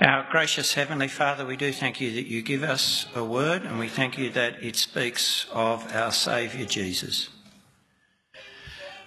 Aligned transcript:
Our 0.00 0.28
gracious 0.30 0.74
Heavenly 0.74 1.08
Father, 1.08 1.44
we 1.44 1.56
do 1.56 1.72
thank 1.72 2.00
you 2.00 2.12
that 2.12 2.28
you 2.28 2.40
give 2.40 2.62
us 2.62 3.06
a 3.16 3.24
word 3.24 3.62
and 3.62 3.80
we 3.80 3.88
thank 3.88 4.16
you 4.16 4.30
that 4.30 4.62
it 4.62 4.76
speaks 4.76 5.46
of 5.52 5.92
our 5.92 6.12
Saviour 6.12 6.68
Jesus. 6.68 7.30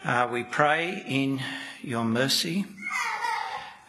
Uh, 0.03 0.27
we 0.29 0.43
pray 0.43 1.01
in 1.07 1.39
your 1.81 2.03
mercy 2.03 2.65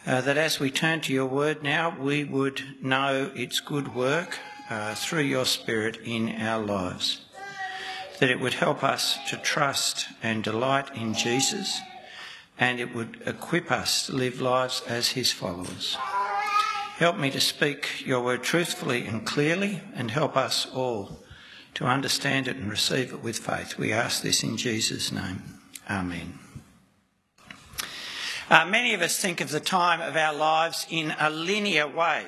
uh, 0.07 0.21
that 0.21 0.37
as 0.37 0.61
we 0.61 0.71
turn 0.71 1.01
to 1.01 1.11
your 1.11 1.25
word 1.25 1.61
now, 1.61 1.93
we 1.99 2.23
would 2.23 2.61
know 2.81 3.31
its 3.35 3.59
good 3.59 3.93
work 3.93 4.39
uh, 4.69 4.95
through 4.95 5.23
your 5.23 5.45
Spirit 5.45 5.97
in 6.05 6.33
our 6.39 6.63
lives. 6.63 7.25
That 8.21 8.29
it 8.29 8.39
would 8.39 8.53
help 8.53 8.81
us 8.81 9.19
to 9.29 9.35
trust 9.35 10.07
and 10.23 10.41
delight 10.41 10.95
in 10.95 11.15
Jesus, 11.15 11.81
and 12.57 12.79
it 12.79 12.95
would 12.95 13.21
equip 13.25 13.73
us 13.73 14.05
to 14.05 14.13
live 14.13 14.39
lives 14.39 14.81
as 14.87 15.09
his 15.09 15.33
followers. 15.33 15.97
Help 16.97 17.17
me 17.17 17.31
to 17.31 17.41
speak 17.41 18.05
your 18.05 18.21
word 18.21 18.43
truthfully 18.43 19.05
and 19.07 19.25
clearly, 19.25 19.81
and 19.95 20.11
help 20.11 20.37
us 20.37 20.67
all 20.73 21.23
to 21.73 21.85
understand 21.85 22.47
it 22.47 22.55
and 22.55 22.69
receive 22.69 23.11
it 23.11 23.23
with 23.23 23.39
faith. 23.39 23.79
We 23.79 23.91
ask 23.91 24.21
this 24.21 24.43
in 24.43 24.57
Jesus' 24.57 25.11
name. 25.11 25.41
Amen. 25.89 26.37
Uh, 28.47 28.65
many 28.65 28.93
of 28.93 29.01
us 29.01 29.17
think 29.17 29.41
of 29.41 29.49
the 29.49 29.59
time 29.59 30.01
of 30.01 30.15
our 30.15 30.35
lives 30.35 30.85
in 30.89 31.15
a 31.19 31.31
linear 31.31 31.87
way, 31.87 32.27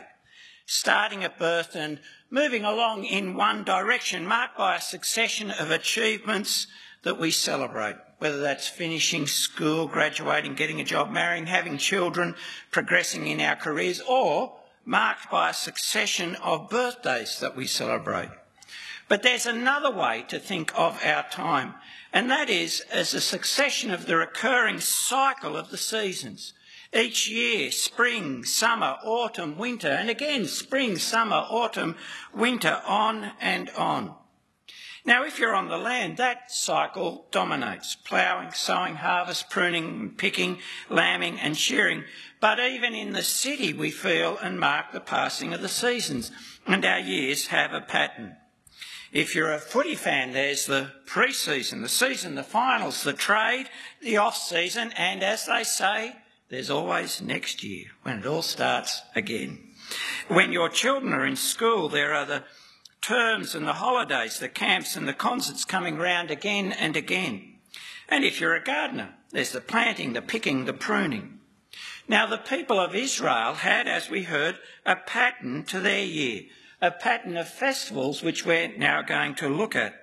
starting 0.66 1.24
at 1.24 1.38
birth 1.38 1.76
and 1.76 2.00
moving 2.32 2.66
along 2.66 3.06
in 3.06 3.36
one 3.36 3.64
direction, 3.64 4.26
marked 4.26 4.58
by 4.58 4.78
a 4.78 4.82
succession 4.82 5.52
of 5.52 5.70
achievements 5.70 6.66
that 7.04 7.20
we 7.20 7.30
celebrate, 7.30 7.96
whether 8.18 8.40
that's 8.40 8.68
finishing 8.68 9.28
school, 9.28 9.88
graduating, 9.88 10.56
getting 10.56 10.82
a 10.82 10.84
job, 10.84 11.12
marrying, 11.12 11.46
having 11.46 11.78
children, 11.78 12.34
progressing 12.72 13.28
in 13.28 13.40
our 13.40 13.56
careers, 13.56 14.02
or 14.02 14.58
marked 14.86 15.30
by 15.30 15.50
a 15.50 15.54
succession 15.54 16.36
of 16.36 16.70
birthdays 16.70 17.40
that 17.40 17.56
we 17.56 17.68
celebrate. 17.68 18.30
But 19.08 19.24
there's 19.24 19.46
another 19.46 19.92
way 19.92 20.26
to 20.30 20.40
think 20.40 20.72
of 20.76 21.04
our 21.04 21.24
time, 21.30 21.76
and 22.14 22.30
that 22.32 22.50
is 22.50 22.82
as 22.92 23.14
a 23.14 23.22
succession 23.22 23.92
of 23.92 24.06
the 24.06 24.16
recurring 24.16 24.80
cycle 24.80 25.58
of 25.58 25.70
the 25.70 25.78
seasons. 25.78 26.54
Each 26.94 27.28
year, 27.28 27.72
spring, 27.72 28.46
summer, 28.46 28.98
autumn, 29.04 29.58
winter, 29.58 29.90
and 29.90 30.10
again 30.10 30.46
spring, 30.46 30.98
summer, 30.98 31.46
autumn, 31.50 31.98
winter, 32.34 32.82
on 32.86 33.32
and 33.42 33.70
on. 33.72 34.16
Now, 35.06 35.24
if 35.24 35.38
you're 35.38 35.54
on 35.54 35.68
the 35.68 35.78
land, 35.78 36.18
that 36.18 36.52
cycle 36.52 37.28
dominates 37.30 37.96
ploughing, 37.96 38.52
sowing, 38.54 38.96
harvest, 38.96 39.52
pruning, 39.52 40.16
picking, 40.18 40.58
lambing, 40.90 41.40
and 41.40 41.56
shearing. 41.56 42.06
But 42.42 42.60
even 42.60 42.96
in 42.96 43.14
the 43.14 43.22
city, 43.22 43.72
we 43.72 43.92
feel 43.92 44.36
and 44.40 44.60
mark 44.60 44.92
the 44.92 45.00
passing 45.00 45.54
of 45.54 45.62
the 45.62 45.70
seasons, 45.70 46.32
and 46.66 46.84
our 46.84 47.00
years 47.00 47.48
have 47.48 47.72
a 47.72 47.82
pattern. 47.82 48.36
If 49.12 49.36
you're 49.36 49.54
a 49.54 49.60
footy 49.60 49.94
fan, 49.94 50.34
there's 50.34 50.66
the 50.66 50.92
pre 51.06 51.32
season, 51.32 51.84
the 51.84 51.90
season, 51.90 52.34
the 52.34 52.44
finals, 52.44 53.04
the 53.04 53.14
trade, 53.14 53.70
the 54.02 54.18
off 54.18 54.36
season, 54.36 54.92
and 54.98 55.22
as 55.22 55.46
they 55.46 55.64
say, 55.64 56.16
there's 56.50 56.72
always 56.72 57.22
next 57.22 57.64
year 57.64 57.86
when 58.02 58.20
it 58.20 58.26
all 58.26 58.42
starts 58.42 59.04
again. 59.16 59.60
When 60.30 60.52
your 60.52 60.70
children 60.70 61.14
are 61.14 61.26
in 61.26 61.36
school, 61.36 61.90
there 61.90 62.14
are 62.14 62.26
the 62.26 62.44
terms 63.06 63.54
and 63.54 63.68
the 63.68 63.74
holidays, 63.74 64.40
the 64.40 64.50
camps 64.50 64.96
and 64.96 65.08
the 65.08 65.14
concerts 65.14 65.64
coming 65.64 65.96
round 65.98 66.32
again 66.32 66.72
and 66.72 66.98
again. 66.98 67.54
And 68.10 68.24
if 68.24 68.42
you're 68.42 68.56
a 68.56 68.64
gardener, 68.64 69.14
there's 69.32 69.52
the 69.52 69.62
planting, 69.62 70.14
the 70.14 70.24
picking, 70.24 70.66
the 70.66 70.74
pruning. 70.74 71.40
Now, 72.08 72.26
the 72.26 72.38
people 72.38 72.80
of 72.80 72.96
Israel 72.96 73.54
had, 73.54 73.88
as 73.88 74.10
we 74.10 74.24
heard, 74.24 74.58
a 74.86 74.96
pattern 74.96 75.66
to 75.66 75.80
their 75.80 76.04
year, 76.04 76.44
a 76.82 76.90
pattern 76.90 77.38
of 77.38 77.48
festivals 77.48 78.24
which 78.24 78.44
we're 78.44 78.76
now 78.76 79.04
going 79.04 79.36
to 79.36 79.50
look 79.50 79.76
at. 79.76 79.94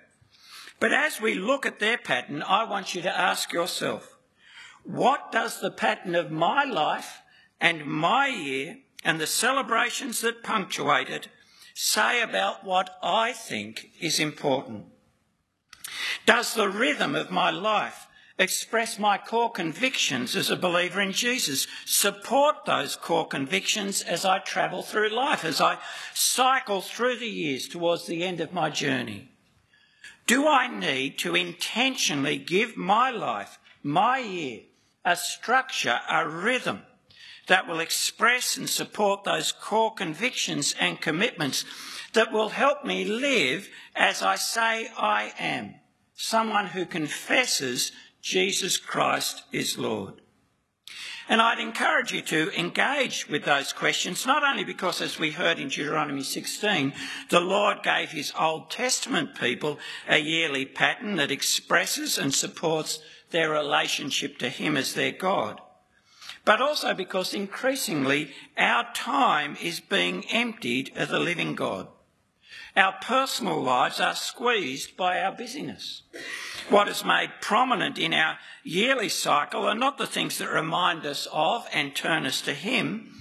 But 0.78 0.92
as 0.92 1.20
we 1.20 1.34
look 1.34 1.66
at 1.66 1.80
their 1.80 1.98
pattern, 1.98 2.42
I 2.42 2.64
want 2.64 2.94
you 2.94 3.02
to 3.02 3.18
ask 3.18 3.52
yourself, 3.52 4.16
what 4.84 5.32
does 5.32 5.60
the 5.60 5.70
pattern 5.70 6.14
of 6.14 6.30
my 6.30 6.64
life 6.64 7.22
and 7.60 7.84
my 7.84 8.28
year 8.28 8.78
and 9.04 9.20
the 9.20 9.26
celebrations 9.26 10.20
that 10.20 10.44
punctuate 10.44 11.08
it 11.08 11.28
say 11.74 12.22
about 12.22 12.64
what 12.64 12.98
I 13.02 13.32
think 13.32 13.90
is 14.00 14.18
important? 14.18 14.86
Does 16.26 16.54
the 16.54 16.68
rhythm 16.68 17.14
of 17.14 17.30
my 17.30 17.50
life 17.50 18.06
express 18.38 18.98
my 18.98 19.18
core 19.18 19.50
convictions 19.50 20.34
as 20.34 20.50
a 20.50 20.56
believer 20.56 21.00
in 21.00 21.12
Jesus, 21.12 21.66
support 21.84 22.64
those 22.64 22.96
core 22.96 23.26
convictions 23.26 24.02
as 24.02 24.24
I 24.24 24.38
travel 24.38 24.82
through 24.82 25.10
life, 25.10 25.44
as 25.44 25.60
I 25.60 25.78
cycle 26.14 26.80
through 26.80 27.18
the 27.18 27.28
years 27.28 27.68
towards 27.68 28.06
the 28.06 28.24
end 28.24 28.40
of 28.40 28.52
my 28.52 28.70
journey? 28.70 29.28
Do 30.26 30.46
I 30.46 30.68
need 30.68 31.18
to 31.18 31.34
intentionally 31.34 32.38
give 32.38 32.76
my 32.76 33.10
life, 33.10 33.58
my 33.82 34.18
year, 34.18 34.60
a 35.04 35.16
structure, 35.16 36.00
a 36.08 36.28
rhythm 36.28 36.82
that 37.48 37.66
will 37.66 37.80
express 37.80 38.56
and 38.56 38.68
support 38.68 39.24
those 39.24 39.52
core 39.52 39.92
convictions 39.94 40.74
and 40.78 41.00
commitments 41.00 41.64
that 42.12 42.32
will 42.32 42.50
help 42.50 42.84
me 42.84 43.04
live 43.04 43.68
as 43.94 44.22
I 44.22 44.36
say 44.36 44.88
I 44.96 45.32
am, 45.38 45.74
someone 46.14 46.66
who 46.68 46.86
confesses 46.86 47.92
Jesus 48.20 48.76
Christ 48.76 49.44
is 49.52 49.78
Lord. 49.78 50.20
And 51.28 51.40
I'd 51.40 51.60
encourage 51.60 52.12
you 52.12 52.20
to 52.22 52.58
engage 52.58 53.28
with 53.28 53.44
those 53.44 53.72
questions, 53.72 54.26
not 54.26 54.42
only 54.44 54.64
because, 54.64 55.00
as 55.00 55.18
we 55.18 55.30
heard 55.30 55.58
in 55.58 55.68
Deuteronomy 55.68 56.22
16, 56.22 56.92
the 57.30 57.40
Lord 57.40 57.82
gave 57.82 58.10
his 58.10 58.32
Old 58.38 58.70
Testament 58.70 59.38
people 59.38 59.78
a 60.08 60.18
yearly 60.18 60.66
pattern 60.66 61.16
that 61.16 61.30
expresses 61.30 62.18
and 62.18 62.34
supports 62.34 62.98
their 63.30 63.50
relationship 63.50 64.36
to 64.38 64.48
him 64.48 64.76
as 64.76 64.94
their 64.94 65.12
God 65.12 65.60
but 66.44 66.60
also 66.60 66.94
because 66.94 67.34
increasingly 67.34 68.30
our 68.56 68.92
time 68.94 69.56
is 69.62 69.80
being 69.80 70.24
emptied 70.26 70.90
of 70.96 71.08
the 71.08 71.20
living 71.20 71.54
God. 71.54 71.88
Our 72.76 72.94
personal 73.02 73.62
lives 73.62 74.00
are 74.00 74.14
squeezed 74.14 74.96
by 74.96 75.20
our 75.20 75.32
busyness. 75.32 76.02
What 76.68 76.88
is 76.88 77.04
made 77.04 77.30
prominent 77.40 77.98
in 77.98 78.14
our 78.14 78.38
yearly 78.64 79.10
cycle 79.10 79.66
are 79.66 79.74
not 79.74 79.98
the 79.98 80.06
things 80.06 80.38
that 80.38 80.48
remind 80.48 81.04
us 81.04 81.28
of 81.32 81.66
and 81.72 81.94
turn 81.94 82.24
us 82.24 82.40
to 82.42 82.54
Him, 82.54 83.12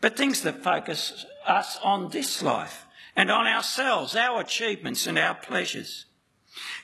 but 0.00 0.16
things 0.16 0.40
that 0.42 0.64
focus 0.64 1.26
us 1.46 1.78
on 1.82 2.10
this 2.10 2.42
life 2.42 2.86
and 3.14 3.30
on 3.30 3.46
ourselves, 3.46 4.16
our 4.16 4.40
achievements 4.40 5.06
and 5.06 5.18
our 5.18 5.34
pleasures. 5.34 6.06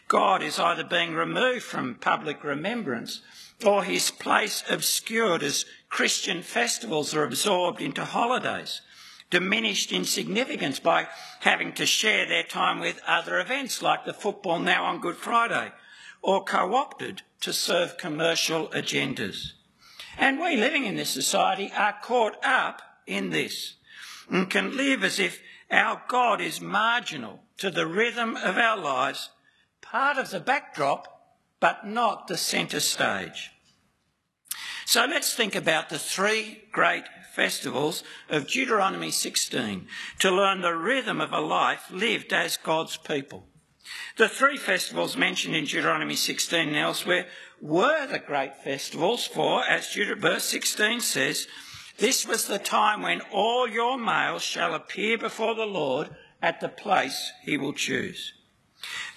God 0.08 0.42
is 0.42 0.58
either 0.58 0.84
being 0.84 1.14
removed 1.14 1.64
from 1.64 1.94
public 1.94 2.44
remembrance 2.44 3.22
or 3.64 3.84
his 3.84 4.10
place 4.10 4.64
obscured 4.68 5.42
as 5.42 5.64
Christian 5.90 6.40
festivals 6.42 7.14
are 7.14 7.24
absorbed 7.24 7.82
into 7.82 8.04
holidays, 8.04 8.80
diminished 9.28 9.92
in 9.92 10.04
significance 10.04 10.78
by 10.78 11.08
having 11.40 11.72
to 11.74 11.84
share 11.84 12.26
their 12.26 12.44
time 12.44 12.78
with 12.78 13.02
other 13.06 13.40
events 13.40 13.82
like 13.82 14.04
the 14.04 14.14
football 14.14 14.60
now 14.60 14.84
on 14.84 15.00
Good 15.00 15.16
Friday, 15.16 15.72
or 16.22 16.44
co 16.44 16.74
opted 16.74 17.22
to 17.40 17.52
serve 17.52 17.98
commercial 17.98 18.68
agendas. 18.68 19.52
And 20.16 20.40
we 20.40 20.56
living 20.56 20.84
in 20.84 20.96
this 20.96 21.10
society 21.10 21.72
are 21.76 21.96
caught 22.02 22.36
up 22.44 22.82
in 23.06 23.30
this 23.30 23.74
and 24.30 24.48
can 24.48 24.76
live 24.76 25.02
as 25.02 25.18
if 25.18 25.40
our 25.70 26.02
God 26.08 26.40
is 26.40 26.60
marginal 26.60 27.40
to 27.58 27.70
the 27.70 27.86
rhythm 27.86 28.36
of 28.36 28.56
our 28.56 28.76
lives, 28.76 29.30
part 29.80 30.18
of 30.18 30.30
the 30.30 30.40
backdrop 30.40 31.16
but 31.58 31.86
not 31.86 32.28
the 32.28 32.36
centre 32.36 32.80
stage. 32.80 33.50
So 34.90 35.06
let's 35.06 35.32
think 35.32 35.54
about 35.54 35.88
the 35.88 36.00
three 36.00 36.64
great 36.72 37.04
festivals 37.32 38.02
of 38.28 38.48
Deuteronomy 38.48 39.12
16 39.12 39.86
to 40.18 40.30
learn 40.32 40.62
the 40.62 40.74
rhythm 40.74 41.20
of 41.20 41.32
a 41.32 41.38
life 41.38 41.92
lived 41.92 42.32
as 42.32 42.56
God's 42.56 42.96
people. 42.96 43.46
The 44.16 44.28
three 44.28 44.56
festivals 44.56 45.16
mentioned 45.16 45.54
in 45.54 45.66
Deuteronomy 45.66 46.16
16 46.16 46.70
and 46.70 46.76
elsewhere 46.76 47.28
were 47.60 48.08
the 48.08 48.18
great 48.18 48.56
festivals, 48.56 49.24
for, 49.24 49.64
as 49.64 49.94
verse 49.94 50.42
16 50.42 50.98
says, 50.98 51.46
this 51.98 52.26
was 52.26 52.48
the 52.48 52.58
time 52.58 53.02
when 53.02 53.20
all 53.32 53.68
your 53.68 53.96
males 53.96 54.42
shall 54.42 54.74
appear 54.74 55.16
before 55.16 55.54
the 55.54 55.66
Lord 55.66 56.10
at 56.42 56.60
the 56.60 56.68
place 56.68 57.30
he 57.44 57.56
will 57.56 57.74
choose. 57.74 58.32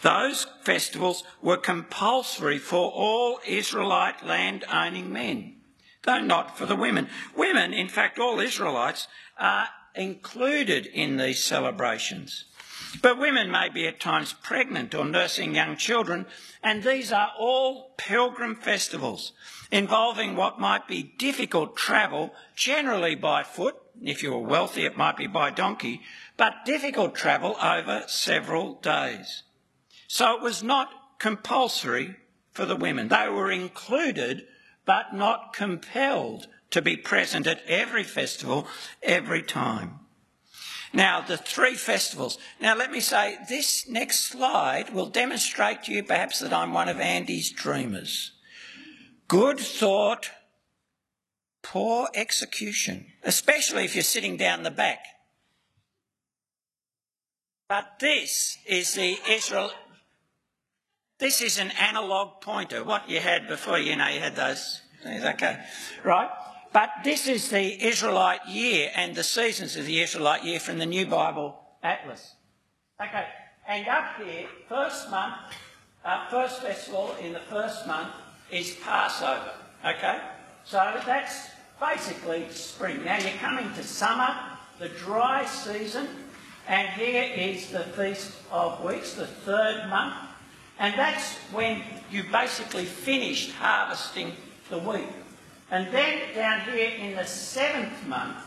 Those 0.04 0.46
festivals 0.62 1.24
were 1.42 1.58
compulsory 1.58 2.60
for 2.60 2.92
all 2.92 3.40
Israelite 3.48 4.24
land 4.24 4.66
owning 4.72 5.12
men, 5.12 5.62
though 6.04 6.22
not 6.22 6.58
for 6.58 6.66
the 6.66 6.76
women. 6.76 7.10
Women, 7.36 7.74
in 7.74 7.88
fact, 7.88 8.20
all 8.20 8.40
Israelites, 8.40 9.08
are 9.38 9.68
included 9.96 10.86
in 10.86 11.18
these 11.18 11.44
celebrations. 11.44 12.46
But 13.02 13.18
women 13.18 13.50
may 13.50 13.70
be 13.70 13.88
at 13.88 14.00
times 14.00 14.34
pregnant 14.34 14.94
or 14.94 15.06
nursing 15.06 15.56
young 15.56 15.78
children, 15.78 16.26
and 16.62 16.84
these 16.84 17.12
are 17.12 17.32
all 17.38 17.96
pilgrim 17.98 18.56
festivals 18.56 19.32
involving 19.72 20.36
what 20.36 20.60
might 20.60 20.88
be 20.88 21.14
difficult 21.18 21.76
travel, 21.76 22.34
generally 22.56 23.16
by 23.16 23.42
foot, 23.42 23.76
If 24.02 24.24
you 24.24 24.32
were 24.32 24.40
wealthy, 24.40 24.86
it 24.86 24.98
might 24.98 25.18
be 25.18 25.28
by 25.28 25.52
donkey, 25.52 26.02
but 26.36 26.66
difficult 26.66 27.16
travel 27.16 27.56
over 27.62 28.04
several 28.08 28.76
days. 28.76 29.44
So 30.08 30.36
it 30.36 30.42
was 30.42 30.64
not 30.64 31.20
compulsory 31.20 32.18
for 32.52 32.66
the 32.66 32.76
women. 32.76 33.08
They 33.08 33.30
were 33.30 33.52
included, 33.52 34.46
but 34.86 35.14
not 35.14 35.54
compelled 35.54 36.48
to 36.72 36.82
be 36.82 36.98
present 36.98 37.48
at 37.48 37.64
every 37.68 38.04
festival 38.04 38.68
every 39.02 39.42
time. 39.42 40.00
Now, 40.94 41.22
the 41.22 41.38
three 41.38 41.76
festivals. 41.76 42.38
Now, 42.62 42.76
let 42.76 42.92
me 42.92 43.00
say, 43.00 43.38
this 43.50 43.88
next 43.90 44.28
slide 44.28 44.94
will 44.94 45.08
demonstrate 45.08 45.84
to 45.84 45.92
you 45.92 46.04
perhaps 46.04 46.40
that 46.40 46.54
I'm 46.54 46.72
one 46.72 46.88
of 46.88 47.00
Andy's 47.00 47.52
dreamers. 47.52 48.32
Good 49.28 49.60
thought, 49.60 50.30
poor 51.64 52.10
execution, 52.14 53.08
especially 53.24 53.86
if 53.86 53.96
you're 53.96 54.04
sitting 54.04 54.38
down 54.38 54.62
the 54.62 54.70
back. 54.72 55.00
But 57.68 57.98
this 58.00 58.60
is 58.68 58.94
the 58.94 59.18
Israel. 59.28 59.72
This 61.20 61.42
is 61.42 61.58
an 61.58 61.72
analog 61.72 62.42
pointer. 62.42 62.84
What 62.84 63.10
you 63.10 63.20
had 63.20 63.48
before, 63.48 63.78
you 63.80 63.96
know, 63.96 64.08
you 64.08 64.20
had 64.20 64.36
those 64.36 64.82
things. 65.04 65.24
Okay, 65.24 65.58
right. 66.04 66.30
But 66.74 66.90
this 67.04 67.28
is 67.28 67.50
the 67.50 67.86
Israelite 67.86 68.48
year 68.48 68.90
and 68.96 69.16
the 69.16 69.24
seasons 69.24 69.76
of 69.76 69.86
the 69.86 70.02
Israelite 70.02 70.44
year 70.44 70.60
from 70.60 70.80
the 70.80 70.88
New 70.88 71.06
Bible 71.06 71.56
Atlas. 71.84 72.34
Okay, 73.00 73.26
and 73.68 73.88
up 73.88 74.18
here, 74.18 74.48
first 74.68 75.12
month, 75.12 75.36
uh, 76.04 76.30
first 76.30 76.62
festival 76.62 77.16
in 77.22 77.34
the 77.34 77.40
first 77.42 77.86
month 77.86 78.10
is 78.50 78.76
Passover. 78.78 79.52
Okay, 79.86 80.20
so 80.64 80.78
that's 81.06 81.50
basically 81.80 82.50
spring. 82.50 83.04
Now 83.04 83.20
you're 83.20 83.38
coming 83.40 83.72
to 83.76 83.84
summer, 83.84 84.36
the 84.80 84.90
dry 84.90 85.46
season, 85.46 86.08
and 86.68 86.88
here 86.90 87.24
is 87.36 87.70
the 87.70 87.84
Feast 87.84 88.32
of 88.52 88.84
Weeks, 88.84 89.14
the 89.14 89.28
third 89.28 89.90
month, 89.90 90.16
and 90.80 90.98
that's 90.98 91.36
when 91.52 91.82
you 92.12 92.24
basically 92.32 92.86
finished 92.86 93.52
harvesting 93.52 94.34
the 94.70 94.80
wheat. 94.80 95.08
And 95.72 95.92
then 95.94 96.36
down 96.36 96.62
here 96.62 96.90
in 96.90 97.16
the 97.16 97.26
seventh 97.26 98.06
month, 98.08 98.38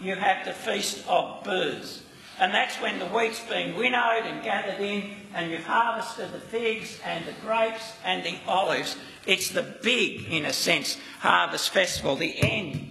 you 0.00 0.14
have 0.14 0.46
the 0.46 0.52
Feast 0.52 1.06
of 1.06 1.44
Booths. 1.44 2.02
And 2.38 2.54
that's 2.54 2.76
when 2.80 2.98
the 2.98 3.06
wheat's 3.06 3.40
been 3.40 3.76
winnowed 3.76 4.24
and 4.24 4.42
gathered 4.42 4.80
in, 4.80 5.10
and 5.34 5.50
you've 5.50 5.64
harvested 5.64 6.32
the 6.32 6.40
figs 6.40 6.98
and 7.04 7.26
the 7.26 7.34
grapes 7.44 7.92
and 8.02 8.24
the 8.24 8.38
olives. 8.46 8.96
It's 9.26 9.50
the 9.50 9.62
big, 9.82 10.24
in 10.32 10.46
a 10.46 10.52
sense, 10.52 10.96
harvest 11.18 11.70
festival, 11.70 12.16
the 12.16 12.40
end. 12.40 12.89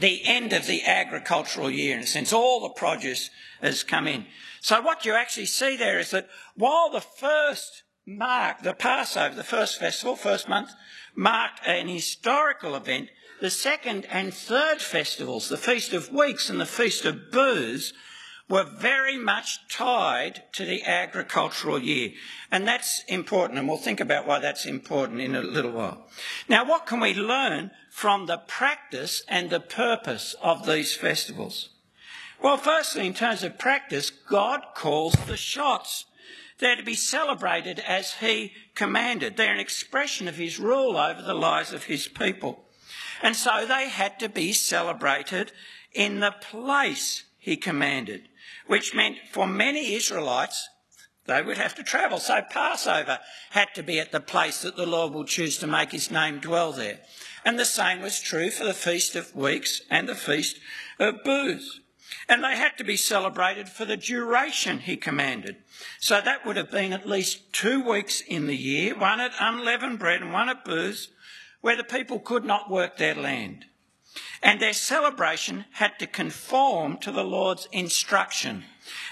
The 0.00 0.24
end 0.24 0.54
of 0.54 0.66
the 0.66 0.82
agricultural 0.84 1.70
year, 1.70 1.94
in 1.94 2.02
a 2.02 2.06
sense. 2.06 2.32
All 2.32 2.60
the 2.60 2.70
produce 2.70 3.28
has 3.60 3.82
come 3.82 4.06
in. 4.06 4.24
So 4.62 4.80
what 4.80 5.04
you 5.04 5.14
actually 5.14 5.46
see 5.46 5.76
there 5.76 5.98
is 5.98 6.10
that 6.10 6.28
while 6.56 6.90
the 6.90 7.02
first 7.02 7.82
mark, 8.06 8.62
the 8.62 8.72
Passover, 8.72 9.34
the 9.34 9.44
first 9.44 9.78
festival, 9.78 10.16
first 10.16 10.48
month, 10.48 10.70
marked 11.14 11.60
an 11.66 11.88
historical 11.88 12.74
event, 12.74 13.10
the 13.42 13.50
second 13.50 14.06
and 14.10 14.32
third 14.32 14.80
festivals, 14.80 15.48
the 15.50 15.58
Feast 15.58 15.92
of 15.92 16.10
Weeks 16.12 16.48
and 16.48 16.60
the 16.60 16.66
Feast 16.66 17.04
of 17.04 17.30
Booths, 17.30 17.92
were 18.50 18.64
very 18.64 19.16
much 19.16 19.60
tied 19.68 20.42
to 20.52 20.64
the 20.64 20.82
agricultural 20.82 21.78
year. 21.78 22.10
And 22.50 22.66
that's 22.66 23.04
important, 23.04 23.58
and 23.58 23.68
we'll 23.68 23.76
think 23.76 24.00
about 24.00 24.26
why 24.26 24.40
that's 24.40 24.66
important 24.66 25.20
in 25.20 25.36
a 25.36 25.42
little 25.42 25.70
while. 25.70 26.08
Now, 26.48 26.64
what 26.64 26.84
can 26.84 26.98
we 26.98 27.14
learn 27.14 27.70
from 27.90 28.26
the 28.26 28.38
practice 28.38 29.22
and 29.28 29.50
the 29.50 29.60
purpose 29.60 30.34
of 30.40 30.66
these 30.66 30.94
festivals? 30.94 31.70
Well, 32.42 32.56
firstly, 32.56 33.06
in 33.06 33.12
terms 33.12 33.42
of 33.42 33.58
practice, 33.58 34.08
God 34.08 34.62
calls 34.74 35.14
the 35.26 35.36
shots. 35.36 36.06
They're 36.58 36.76
to 36.76 36.82
be 36.82 36.94
celebrated 36.94 37.80
as 37.80 38.14
He 38.14 38.52
commanded. 38.74 39.36
They're 39.36 39.52
an 39.52 39.60
expression 39.60 40.28
of 40.28 40.36
His 40.36 40.58
rule 40.58 40.96
over 40.96 41.20
the 41.20 41.34
lives 41.34 41.72
of 41.72 41.84
His 41.84 42.08
people. 42.08 42.64
And 43.22 43.36
so 43.36 43.66
they 43.66 43.90
had 43.90 44.18
to 44.20 44.30
be 44.30 44.52
celebrated 44.52 45.52
in 45.92 46.20
the 46.20 46.34
place 46.40 47.24
He 47.38 47.56
commanded 47.56 48.30
which 48.70 48.94
meant 48.94 49.16
for 49.32 49.48
many 49.48 49.94
Israelites, 49.94 50.68
they 51.26 51.42
would 51.42 51.58
have 51.58 51.74
to 51.74 51.82
travel. 51.82 52.18
So 52.18 52.40
Passover 52.40 53.18
had 53.50 53.74
to 53.74 53.82
be 53.82 53.98
at 53.98 54.12
the 54.12 54.20
place 54.20 54.62
that 54.62 54.76
the 54.76 54.86
Lord 54.86 55.12
will 55.12 55.24
choose 55.24 55.58
to 55.58 55.66
make 55.66 55.90
his 55.90 56.08
name 56.08 56.38
dwell 56.38 56.70
there. 56.70 57.00
And 57.44 57.58
the 57.58 57.64
same 57.64 58.00
was 58.00 58.20
true 58.20 58.50
for 58.50 58.64
the 58.64 58.74
Feast 58.74 59.16
of 59.16 59.34
Weeks 59.34 59.82
and 59.90 60.08
the 60.08 60.14
Feast 60.14 60.58
of 60.98 61.24
Booths. 61.24 61.80
And 62.28 62.44
they 62.44 62.56
had 62.56 62.76
to 62.78 62.84
be 62.84 62.96
celebrated 62.96 63.68
for 63.68 63.84
the 63.84 63.96
duration 63.96 64.80
he 64.80 64.96
commanded. 64.96 65.56
So 65.98 66.20
that 66.20 66.44
would 66.44 66.56
have 66.56 66.70
been 66.70 66.92
at 66.92 67.08
least 67.08 67.52
two 67.52 67.82
weeks 67.82 68.20
in 68.20 68.46
the 68.46 68.56
year, 68.56 68.96
one 68.96 69.20
at 69.20 69.32
unleavened 69.40 69.98
bread 69.98 70.20
and 70.20 70.32
one 70.32 70.48
at 70.48 70.64
booths, 70.64 71.08
where 71.60 71.76
the 71.76 71.84
people 71.84 72.18
could 72.18 72.44
not 72.44 72.70
work 72.70 72.96
their 72.96 73.14
land. 73.14 73.66
And 74.42 74.60
their 74.60 74.72
celebration 74.72 75.66
had 75.72 75.98
to 75.98 76.06
conform 76.06 76.98
to 76.98 77.12
the 77.12 77.24
Lord's 77.24 77.68
instruction, 77.72 78.64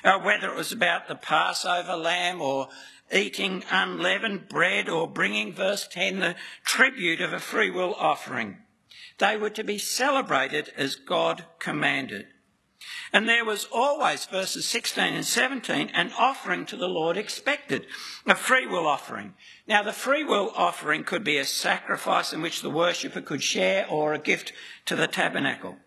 uh, 0.03 0.19
whether 0.19 0.49
it 0.49 0.57
was 0.57 0.73
about 0.73 1.07
the 1.07 1.15
Passover 1.15 1.97
lamb 1.97 2.41
or 2.41 2.69
eating 3.13 3.65
um, 3.71 3.93
unleavened 3.93 4.49
bread 4.49 4.89
or 4.89 5.09
bringing, 5.09 5.53
verse 5.53 5.87
10, 5.89 6.21
the 6.21 6.37
tribute 6.65 7.21
of 7.21 7.33
a 7.33 7.41
freewill 7.41 7.95
offering. 7.95 8.59
They 9.19 9.37
were 9.37 9.51
to 9.51 9.65
be 9.65 9.79
celebrated 9.79 10.73
as 10.77 10.95
God 10.95 11.45
commanded. 11.59 12.27
And 13.13 13.29
there 13.29 13.45
was 13.45 13.67
always, 13.73 14.27
verses 14.27 14.67
16 14.67 15.15
and 15.15 15.25
17, 15.25 15.91
an 15.95 16.13
offering 16.19 16.67
to 16.67 16.77
the 16.77 16.89
Lord 16.89 17.17
expected, 17.17 17.87
a 18.27 18.35
freewill 18.35 18.87
offering. 18.87 19.35
Now, 19.67 19.83
the 19.83 19.93
freewill 19.93 20.53
offering 20.55 21.05
could 21.05 21.25
be 21.25 21.39
a 21.39 21.45
sacrifice 21.45 22.33
in 22.33 22.43
which 22.43 22.61
the 22.61 22.71
worshipper 22.71 23.21
could 23.21 23.43
share 23.43 23.87
or 23.89 24.13
a 24.13 24.19
gift 24.19 24.53
to 24.87 24.95
the 24.95 25.07
tabernacle. 25.07 25.79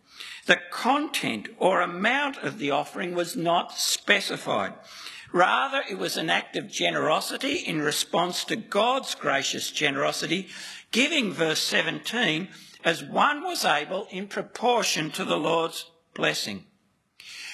The 0.47 0.59
content 0.71 1.47
or 1.57 1.81
amount 1.81 2.37
of 2.37 2.57
the 2.57 2.71
offering 2.71 3.15
was 3.15 3.35
not 3.35 3.77
specified. 3.77 4.73
Rather, 5.33 5.83
it 5.89 5.97
was 5.97 6.17
an 6.17 6.29
act 6.29 6.57
of 6.57 6.69
generosity 6.69 7.55
in 7.55 7.81
response 7.81 8.43
to 8.45 8.55
God's 8.55 9.15
gracious 9.15 9.71
generosity, 9.71 10.49
giving, 10.91 11.31
verse 11.31 11.61
17, 11.61 12.49
as 12.83 13.03
one 13.03 13.43
was 13.43 13.63
able 13.63 14.07
in 14.09 14.27
proportion 14.27 15.11
to 15.11 15.23
the 15.23 15.37
Lord's 15.37 15.89
blessing. 16.13 16.65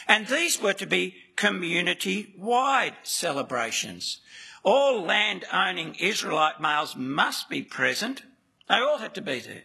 And 0.07 0.27
these 0.27 0.61
were 0.61 0.73
to 0.73 0.87
be 0.87 1.15
community 1.35 2.33
wide 2.37 2.95
celebrations. 3.03 4.21
All 4.63 5.03
land 5.03 5.45
owning 5.53 5.95
Israelite 5.95 6.59
males 6.59 6.95
must 6.95 7.49
be 7.49 7.61
present. 7.61 8.23
They 8.67 8.75
all 8.75 8.97
had 8.97 9.13
to 9.15 9.21
be 9.21 9.39
there. 9.39 9.63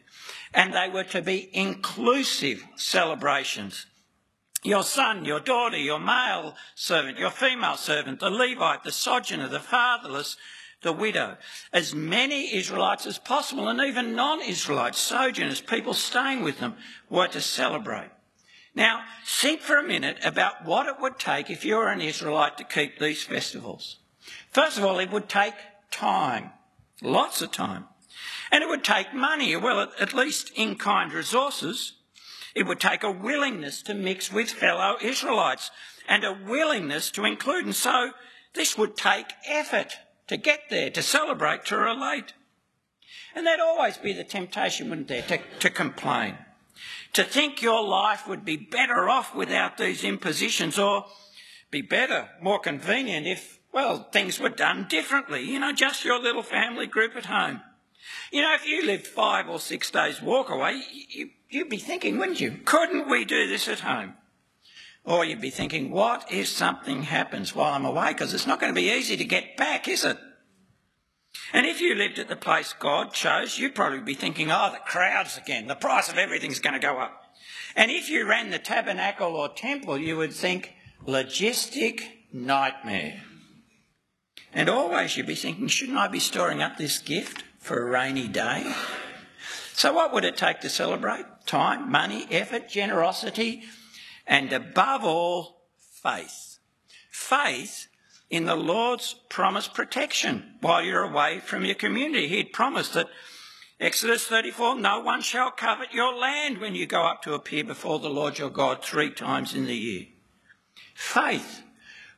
And 0.53 0.75
they 0.75 0.89
were 0.89 1.05
to 1.05 1.23
be 1.23 1.49
inclusive 1.53 2.65
celebrations. 2.77 3.87
Your 4.62 4.85
son, 4.85 5.25
your 5.25 5.40
daughter, 5.40 5.76
your 5.76 5.99
male 5.99 6.54
servant, 6.75 7.19
your 7.19 7.31
female 7.31 7.76
servant, 7.76 8.21
the 8.21 8.31
Levite, 8.31 8.85
the 8.85 8.92
sojourner, 8.92 9.49
the 9.49 9.59
fatherless, 9.59 10.37
the 10.83 10.92
widow. 10.92 11.37
As 11.73 11.95
many 11.95 12.54
Israelites 12.54 13.07
as 13.07 13.19
possible, 13.19 13.69
and 13.69 13.81
even 13.81 14.14
non 14.14 14.40
Israelites, 14.40 14.99
sojourners, 14.99 15.61
people 15.61 15.95
staying 15.95 16.42
with 16.42 16.61
them, 16.61 16.76
were 17.11 17.28
to 17.28 17.40
celebrate. 17.40 18.11
Now, 18.75 19.02
think 19.26 19.61
for 19.61 19.76
a 19.78 19.87
minute 19.87 20.19
about 20.25 20.64
what 20.64 20.87
it 20.87 21.00
would 21.00 21.19
take 21.19 21.50
if 21.50 21.64
you 21.64 21.76
were 21.76 21.88
an 21.88 22.00
Israelite 22.00 22.57
to 22.59 22.64
keep 22.64 22.99
these 22.99 23.23
festivals. 23.23 23.99
First 24.50 24.78
of 24.78 24.85
all, 24.85 24.99
it 24.99 25.11
would 25.11 25.28
take 25.28 25.54
time, 25.90 26.50
lots 27.02 27.42
of 27.42 27.50
time. 27.50 27.87
And 28.50 28.62
it 28.62 28.69
would 28.69 28.85
take 28.85 29.12
money, 29.12 29.57
well, 29.57 29.92
at 30.00 30.14
least 30.14 30.52
in 30.54 30.76
kind 30.76 31.12
resources. 31.12 31.95
It 32.55 32.67
would 32.67 32.81
take 32.81 33.03
a 33.03 33.11
willingness 33.11 33.83
to 33.83 33.95
mix 33.95 34.33
with 34.33 34.51
fellow 34.51 34.97
Israelites 35.01 35.71
and 36.09 36.25
a 36.25 36.39
willingness 36.47 37.11
to 37.13 37.25
include. 37.25 37.65
And 37.65 37.75
so 37.75 38.11
this 38.55 38.77
would 38.77 38.97
take 38.97 39.27
effort 39.49 39.97
to 40.29 40.37
get 40.37 40.61
there, 40.71 40.91
to 40.91 41.03
celebrate, 41.03 41.65
to 41.67 41.77
relate. 41.77 42.35
And 43.35 43.47
there'd 43.47 43.61
always 43.61 43.97
be 43.97 44.13
the 44.13 44.25
temptation, 44.25 44.91
wouldn't 44.91 45.09
there, 45.09 45.23
to, 45.23 45.39
to 45.61 45.71
complain 45.71 46.37
to 47.13 47.25
think 47.25 47.61
your 47.61 47.87
life 47.87 48.27
would 48.27 48.45
be 48.45 48.57
better 48.57 49.09
off 49.09 49.35
without 49.35 49.77
these 49.77 50.05
impositions 50.05 50.79
or 50.79 51.07
be 51.71 51.83
better, 51.83 52.29
more 52.41 52.59
convenient 52.59 53.27
if, 53.27 53.59
well, 53.73 54.09
things 54.13 54.41
were 54.41 54.49
done 54.49 54.87
differently. 54.89 55.43
You 55.43 55.61
know, 55.61 55.73
just 55.73 56.05
your 56.05 56.21
little 56.21 56.43
family 56.43 56.87
group 56.87 57.17
at 57.17 57.27
home. 57.27 57.61
You 58.31 58.43
know, 58.43 58.55
if 58.55 58.67
you 58.67 58.85
lived 58.85 59.07
five 59.07 59.49
or 59.49 59.59
six 59.59 59.91
days 59.91 60.21
walk 60.21 60.51
away, 60.51 60.83
you, 61.11 61.31
would 61.61 61.71
be 61.71 61.79
thinking, 61.79 62.19
wouldn't 62.19 62.41
you? 62.41 62.61
Couldn't 62.65 63.09
we 63.09 63.25
do 63.25 63.47
this 63.49 63.69
at 63.69 63.81
home? 63.81 64.15
Or 65.05 65.25
you'd 65.25 65.41
be 65.41 65.51
thinking, 65.51 65.91
what 65.91 66.31
if 66.31 66.49
something 66.49 67.03
happens 67.03 67.55
while 67.55 67.75
I'm 67.75 67.85
away? 67.85 68.13
Because 68.13 68.33
it's 68.33 68.47
not 68.47 68.61
going 68.61 68.73
to 68.73 68.81
be 68.81 68.91
easy 68.91 69.17
to 69.17 69.25
get 69.25 69.57
back, 69.57 69.89
is 69.89 70.05
it? 70.05 70.17
And 71.53 71.67
if 71.67 71.81
you 71.81 71.95
lived 71.95 72.19
at 72.19 72.29
the 72.29 72.37
place 72.37 72.73
God 72.79 73.13
chose, 73.13 73.59
you'd 73.59 73.75
probably 73.75 74.01
be 74.01 74.15
thinking, 74.15 74.51
oh, 74.51 74.71
the 74.73 74.79
crowds 74.79 75.37
again, 75.37 75.67
the 75.67 75.75
price 75.75 76.09
of 76.09 76.19
everything's 76.19 76.61
going 76.61 76.75
to 76.75 76.87
go 76.87 76.99
up. 76.99 77.35
And 77.75 77.91
if 77.91 78.09
you 78.09 78.27
ran 78.27 78.51
the 78.51 78.59
tabernacle 78.59 79.35
or 79.35 79.49
temple, 79.49 79.99
you 79.99 80.17
would 80.17 80.33
think 80.33 80.75
logistic 81.07 82.03
nightmare. 82.33 83.23
And 84.53 84.69
always 84.69 85.17
you'd 85.17 85.27
be 85.27 85.35
thinking, 85.35 85.69
shouldn't 85.69 85.99
I 85.99 86.09
be 86.09 86.21
storing 86.21 86.63
up 86.63 86.77
this 86.77 86.99
gift 86.99 87.45
for 87.59 87.83
a 87.83 87.91
rainy 87.91 88.29
day? 88.29 88.73
So, 89.73 89.93
what 89.93 90.13
would 90.13 90.25
it 90.25 90.37
take 90.37 90.61
to 90.61 90.69
celebrate? 90.69 91.25
Time, 91.47 91.91
money, 91.91 92.27
effort, 92.31 92.69
generosity, 92.69 93.63
and 94.27 94.53
above 94.53 95.05
all, 95.05 95.63
faith. 95.79 96.59
Faith 97.11 97.89
in 98.31 98.47
the 98.47 98.57
Lord's 98.57 99.15
promised 99.29 99.75
protection 99.75 100.55
while 100.61 100.83
you're 100.83 101.03
away 101.03 101.41
from 101.41 101.65
your 101.65 101.75
community. 101.75 102.29
He'd 102.29 102.53
promised 102.53 102.95
that 102.95 103.09
Exodus 103.79 104.27
34 104.27 104.77
no 104.77 105.01
one 105.01 105.21
shall 105.21 105.51
covet 105.51 105.93
your 105.93 106.15
land 106.15 106.59
when 106.59 106.75
you 106.75 106.87
go 106.87 107.05
up 107.05 107.23
to 107.23 107.35
appear 107.35 107.65
before 107.65 107.99
the 107.99 108.09
Lord 108.09 108.39
your 108.39 108.51
God 108.51 108.83
three 108.83 109.11
times 109.11 109.55
in 109.55 109.67
the 109.67 109.77
year. 109.77 110.07
Faith, 110.95 111.63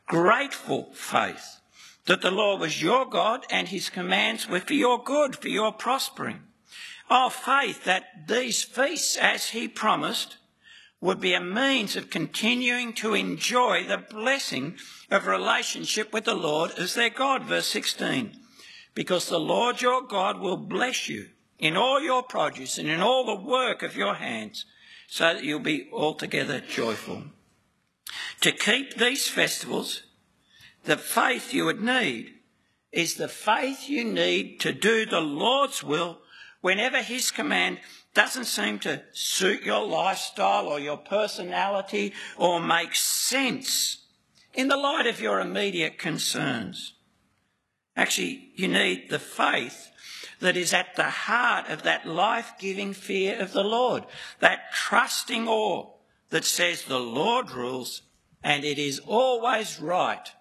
grateful 0.07 0.91
faith 0.93 1.61
that 2.07 2.21
the 2.21 2.31
Lord 2.31 2.61
was 2.61 2.83
your 2.83 3.07
God 3.07 3.47
and 3.51 3.69
his 3.69 3.89
commands 3.89 4.49
were 4.49 4.61
for 4.61 4.75
your 4.75 5.03
good, 5.03 5.37
for 5.37 5.49
your 5.49 5.73
prospering. 5.73 6.43
Oh, 7.11 7.29
faith 7.29 7.85
that 7.85 8.27
these 8.29 8.63
feasts, 8.63 9.17
as 9.17 9.51
he 9.51 9.69
promised, 9.69 10.39
would 11.01 11.21
be 11.21 11.35
a 11.35 11.41
means 11.41 11.97
of 11.97 12.09
continuing 12.09 12.95
to 12.95 13.13
enjoy 13.13 13.85
the 13.85 13.99
blessing 13.99 14.75
of 15.11 15.27
relationship 15.27 16.13
with 16.13 16.25
the 16.25 16.35
Lord 16.35 16.73
as 16.79 16.95
their 16.95 17.11
God. 17.11 17.43
Verse 17.45 17.67
16. 17.67 18.33
Because 18.95 19.29
the 19.29 19.41
Lord 19.41 19.83
your 19.83 20.03
God 20.03 20.41
will 20.41 20.57
bless 20.57 21.09
you 21.09 21.29
in 21.59 21.77
all 21.77 22.01
your 22.01 22.23
produce 22.23 22.79
and 22.79 22.89
in 22.89 23.01
all 23.01 23.27
the 23.27 23.45
work 23.45 23.83
of 23.83 23.97
your 23.97 24.15
hands, 24.15 24.65
so 25.07 25.35
that 25.35 25.45
you'll 25.45 25.61
be 25.61 25.89
altogether 25.93 26.61
joyful. 26.61 27.25
To 28.41 28.53
keep 28.53 28.95
these 28.95 29.29
festivals, 29.29 30.05
the 30.85 30.97
faith 30.97 31.53
you 31.53 31.67
would 31.67 31.83
need 31.83 32.35
is 32.93 33.15
the 33.15 33.29
faith 33.29 33.89
you 33.89 34.05
need 34.05 34.59
to 34.61 34.73
do 34.73 35.05
the 35.05 35.21
Lord's 35.21 35.83
will 35.83 36.21
whenever 36.65 37.03
His 37.03 37.31
command 37.31 37.79
doesn't 38.15 38.47
seem 38.47 38.79
to 38.79 39.03
suit 39.13 39.65
your 39.65 39.87
lifestyle 39.87 40.67
or 40.67 40.81
your 40.81 40.97
personality 40.97 42.15
or 42.39 42.59
make 42.59 42.95
sense 42.95 44.07
in 44.55 44.69
the 44.69 44.77
light 44.79 45.07
of 45.07 45.21
your 45.21 45.41
immediate 45.41 45.99
concerns. 45.99 46.95
Actually, 47.95 48.51
you 48.55 48.67
need 48.67 49.11
the 49.11 49.19
faith 49.19 49.91
that 50.41 50.57
is 50.57 50.73
at 50.73 50.97
the 50.97 51.11
heart 51.11 51.69
of 51.69 51.83
that 51.83 52.07
life 52.07 52.55
giving 52.59 52.95
fear 52.95 53.39
of 53.39 53.53
the 53.53 53.63
Lord, 53.63 54.05
that 54.41 54.73
trusting 54.73 55.47
awe 55.47 55.91
that 56.31 56.47
says 56.47 56.85
the 56.85 56.99
Lord 56.99 57.51
rules 57.51 58.01
and 58.43 58.65
it 58.65 58.79
is 58.79 59.01
always 59.01 59.79
right 59.79 60.33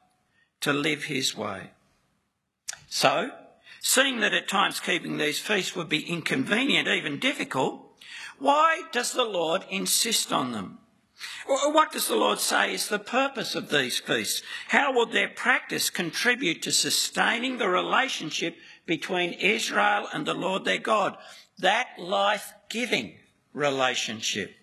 to 0.62 0.72
live 0.72 1.04
his 1.04 1.36
way. 1.36 1.72
So, 2.88 3.32
seeing 3.84 4.22
that 4.22 4.34
at 4.34 4.48
times 4.48 4.80
keeping 4.80 5.18
these 5.18 5.40
feasts 5.40 5.76
would 5.76 5.90
be 5.90 6.10
inconvenient, 6.10 6.88
even 6.88 7.20
difficult, 7.20 7.82
why 8.40 8.84
does 8.94 9.12
the 9.12 9.26
Lord 9.26 9.66
insist 9.70 10.32
on 10.32 10.54
them? 10.54 10.80
What 11.46 11.92
does 11.92 12.08
the 12.08 12.16
Lord 12.16 12.40
say 12.40 12.74
is 12.74 12.88
the 12.88 12.98
purpose 12.98 13.56
of 13.56 13.70
these 13.70 14.00
feasts? 14.00 14.42
How 14.70 14.94
will 14.94 15.06
their 15.06 15.28
practice 15.28 15.90
contribute 15.90 16.62
to 16.64 16.72
sustaining 16.72 17.58
the 17.58 17.68
relationship 17.68 18.56
between 18.86 19.34
Israel 19.34 20.08
and 20.14 20.26
the 20.26 20.34
Lord 20.34 20.64
their 20.64 20.80
God? 20.80 21.18
That 21.60 21.88
life 22.00 22.54
giving 22.70 23.16
relationship. 23.54 24.56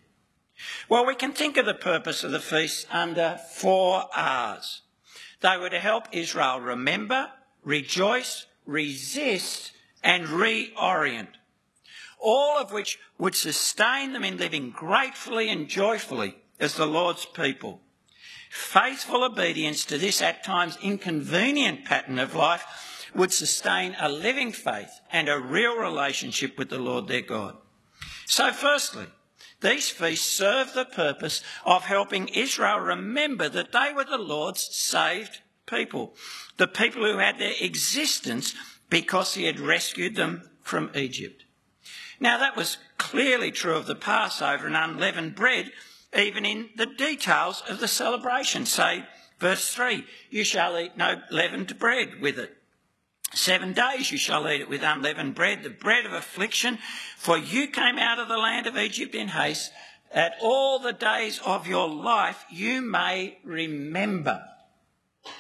Well, 0.89 1.07
we 1.07 1.15
can 1.15 1.33
think 1.33 1.59
of 1.59 1.67
the 1.67 1.75
purpose 1.75 2.25
of 2.25 2.33
the 2.33 2.41
feasts 2.41 2.87
under 2.91 3.39
four 3.53 4.05
R's. 4.15 4.81
They 5.41 5.57
were 5.59 5.71
to 5.71 5.79
help 5.79 6.09
Israel 6.13 6.61
remember, 6.61 7.31
rejoice, 7.63 8.47
resist, 8.71 9.73
and 10.03 10.27
reorient. 10.27 11.29
All 12.19 12.59
of 12.59 12.73
which 12.73 12.99
would 13.19 13.35
sustain 13.35 14.13
them 14.13 14.25
in 14.25 14.37
living 14.37 14.71
gratefully 14.71 15.49
and 15.49 15.69
joyfully 15.69 16.37
as 16.59 16.75
the 16.75 16.87
Lord's 16.87 17.27
people. 17.27 17.81
Faithful 18.51 19.25
obedience 19.25 19.85
to 19.87 19.99
this 19.99 20.21
at 20.23 20.45
times 20.45 20.79
inconvenient 20.83 21.85
pattern 21.85 22.19
of 22.19 22.35
life 22.35 23.09
would 23.15 23.33
sustain 23.33 23.97
a 24.01 24.09
living 24.09 24.53
faith 24.53 25.01
and 25.11 25.29
a 25.29 25.39
real 25.39 25.77
relationship 25.77 26.59
with 26.59 26.69
the 26.69 26.79
Lord 26.79 27.09
their 27.09 27.23
God. 27.23 27.57
So, 28.27 28.53
firstly, 28.53 29.07
these 29.61 29.89
feasts 29.89 30.27
serve 30.27 30.73
the 30.73 30.85
purpose 30.85 31.43
of 31.65 31.85
helping 31.85 32.29
Israel 32.29 32.79
remember 32.79 33.49
that 33.49 33.73
they 33.73 33.93
were 33.95 34.05
the 34.05 34.19
Lord's 34.19 34.63
saved 34.75 35.41
people, 35.71 36.15
the 36.57 36.67
people 36.67 37.03
who 37.03 37.19
had 37.19 37.39
their 37.39 37.55
existence 37.61 38.55
because 38.91 39.35
he 39.35 39.45
had 39.45 39.61
rescued 39.61 40.17
them 40.17 40.51
from 40.63 40.91
Egypt. 40.95 41.45
Now, 42.19 42.39
that 42.39 42.57
was 42.57 42.77
clearly 42.99 43.51
true 43.51 43.77
of 43.77 43.87
the 43.87 43.95
Passover 43.95 44.67
and 44.67 44.77
unleavened 44.77 45.35
bread, 45.35 45.73
even 46.17 46.45
in 46.45 46.69
the 46.77 46.87
details 46.87 47.63
of 47.69 47.81
the 47.81 47.89
celebration. 47.89 48.67
Say, 48.67 49.05
verse 49.39 49.73
3 49.73 50.05
You 50.29 50.45
shall 50.45 50.79
eat 50.79 50.97
no 50.97 51.23
leavened 51.31 51.79
bread 51.79 52.21
with 52.21 52.39
it. 52.39 52.57
Seven 53.33 53.73
days 53.73 54.11
you 54.11 54.19
shall 54.19 54.49
eat 54.49 54.61
it 54.61 54.69
with 54.69 54.83
unleavened 54.83 55.37
bread, 55.37 55.63
the 55.63 55.71
bread 55.71 56.05
of 56.05 56.13
affliction, 56.13 56.79
for 57.17 57.39
you 57.39 57.69
came 57.69 57.97
out 57.97 58.19
of 58.19 58.29
the 58.29 58.37
land 58.37 58.67
of 58.67 58.77
Egypt 58.77 59.15
in 59.15 59.29
haste, 59.29 59.71
that 60.13 60.35
all 60.43 60.81
the 60.81 60.93
days 60.93 61.41
of 61.47 61.69
your 61.69 61.89
life 61.89 62.45
you 62.51 62.83
may 62.83 63.39
remember. 63.45 64.43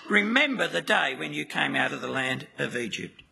Remember 0.09 0.69
the 0.69 0.83
day 0.83 1.15
when 1.15 1.33
you 1.33 1.45
came 1.45 1.77
out 1.77 1.93
of 1.93 2.01
the 2.01 2.09
land 2.09 2.47
of 2.59 2.77
Egypt. 2.77 3.23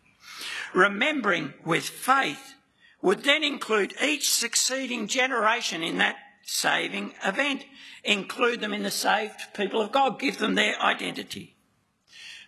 Remembering 0.73 1.53
with 1.65 1.83
faith 1.83 2.55
would 3.01 3.23
then 3.23 3.43
include 3.43 3.93
each 4.01 4.29
succeeding 4.31 5.07
generation 5.07 5.83
in 5.83 5.97
that 5.97 6.17
saving 6.43 7.13
event, 7.23 7.65
include 8.03 8.59
them 8.59 8.73
in 8.73 8.83
the 8.83 8.91
saved 8.91 9.53
people 9.53 9.81
of 9.81 9.91
God, 9.91 10.19
give 10.19 10.37
them 10.37 10.55
their 10.55 10.79
identity. 10.81 11.55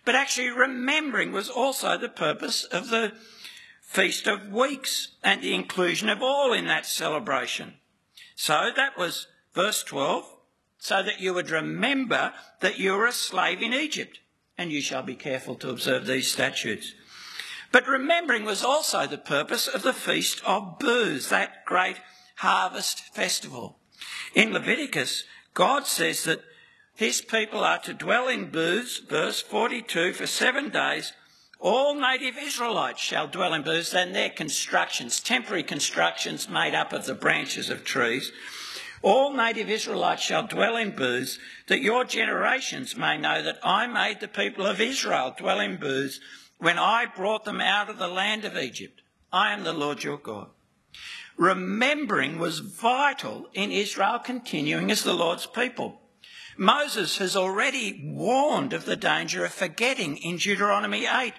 But 0.04 0.14
actually, 0.14 0.50
remembering 0.50 1.32
was 1.32 1.48
also 1.48 1.96
the 1.96 2.08
purpose 2.08 2.64
of 2.64 2.90
the 2.90 3.12
Feast 3.80 4.26
of 4.26 4.48
Weeks 4.48 5.16
and 5.22 5.42
the 5.42 5.54
inclusion 5.54 6.08
of 6.08 6.22
all 6.22 6.52
in 6.52 6.66
that 6.66 6.86
celebration. 6.86 7.74
So 8.34 8.70
that 8.74 8.98
was 8.98 9.28
verse 9.54 9.82
12, 9.84 10.31
so 10.82 11.00
that 11.00 11.20
you 11.20 11.32
would 11.32 11.48
remember 11.48 12.32
that 12.58 12.76
you 12.76 12.92
were 12.92 13.06
a 13.06 13.12
slave 13.12 13.62
in 13.62 13.72
Egypt, 13.72 14.18
and 14.58 14.72
you 14.72 14.80
shall 14.80 15.04
be 15.04 15.14
careful 15.14 15.54
to 15.54 15.70
observe 15.70 16.06
these 16.06 16.28
statutes. 16.28 16.92
But 17.70 17.86
remembering 17.86 18.44
was 18.44 18.64
also 18.64 19.06
the 19.06 19.16
purpose 19.16 19.68
of 19.68 19.82
the 19.82 19.92
Feast 19.92 20.42
of 20.44 20.80
Booths, 20.80 21.28
that 21.28 21.64
great 21.66 21.98
harvest 22.38 23.14
festival. 23.14 23.78
In 24.34 24.52
Leviticus, 24.52 25.22
God 25.54 25.86
says 25.86 26.24
that 26.24 26.42
his 26.96 27.20
people 27.20 27.60
are 27.60 27.78
to 27.78 27.94
dwell 27.94 28.26
in 28.26 28.50
booths, 28.50 28.98
verse 28.98 29.40
42, 29.40 30.14
for 30.14 30.26
seven 30.26 30.68
days. 30.68 31.12
All 31.60 31.94
native 31.94 32.36
Israelites 32.36 33.00
shall 33.00 33.28
dwell 33.28 33.54
in 33.54 33.62
booths, 33.62 33.94
and 33.94 34.16
their 34.16 34.30
constructions, 34.30 35.20
temporary 35.20 35.62
constructions 35.62 36.48
made 36.48 36.74
up 36.74 36.92
of 36.92 37.06
the 37.06 37.14
branches 37.14 37.70
of 37.70 37.84
trees. 37.84 38.32
All 39.02 39.32
native 39.34 39.68
Israelites 39.68 40.22
shall 40.22 40.46
dwell 40.46 40.76
in 40.76 40.94
booths, 40.94 41.38
that 41.66 41.80
your 41.80 42.04
generations 42.04 42.96
may 42.96 43.18
know 43.18 43.42
that 43.42 43.58
I 43.64 43.88
made 43.88 44.20
the 44.20 44.28
people 44.28 44.64
of 44.64 44.80
Israel 44.80 45.34
dwell 45.36 45.58
in 45.58 45.76
booths 45.76 46.20
when 46.58 46.78
I 46.78 47.06
brought 47.06 47.44
them 47.44 47.60
out 47.60 47.90
of 47.90 47.98
the 47.98 48.06
land 48.08 48.44
of 48.44 48.56
Egypt. 48.56 49.02
I 49.32 49.52
am 49.52 49.64
the 49.64 49.72
Lord 49.72 50.04
your 50.04 50.18
God. 50.18 50.50
Remembering 51.36 52.38
was 52.38 52.60
vital 52.60 53.48
in 53.52 53.72
Israel 53.72 54.20
continuing 54.20 54.90
as 54.90 55.02
the 55.02 55.14
Lord's 55.14 55.46
people. 55.46 56.00
Moses 56.56 57.18
has 57.18 57.34
already 57.34 58.00
warned 58.04 58.72
of 58.72 58.84
the 58.84 58.96
danger 58.96 59.44
of 59.44 59.52
forgetting 59.52 60.18
in 60.18 60.36
Deuteronomy 60.36 61.06
8, 61.06 61.32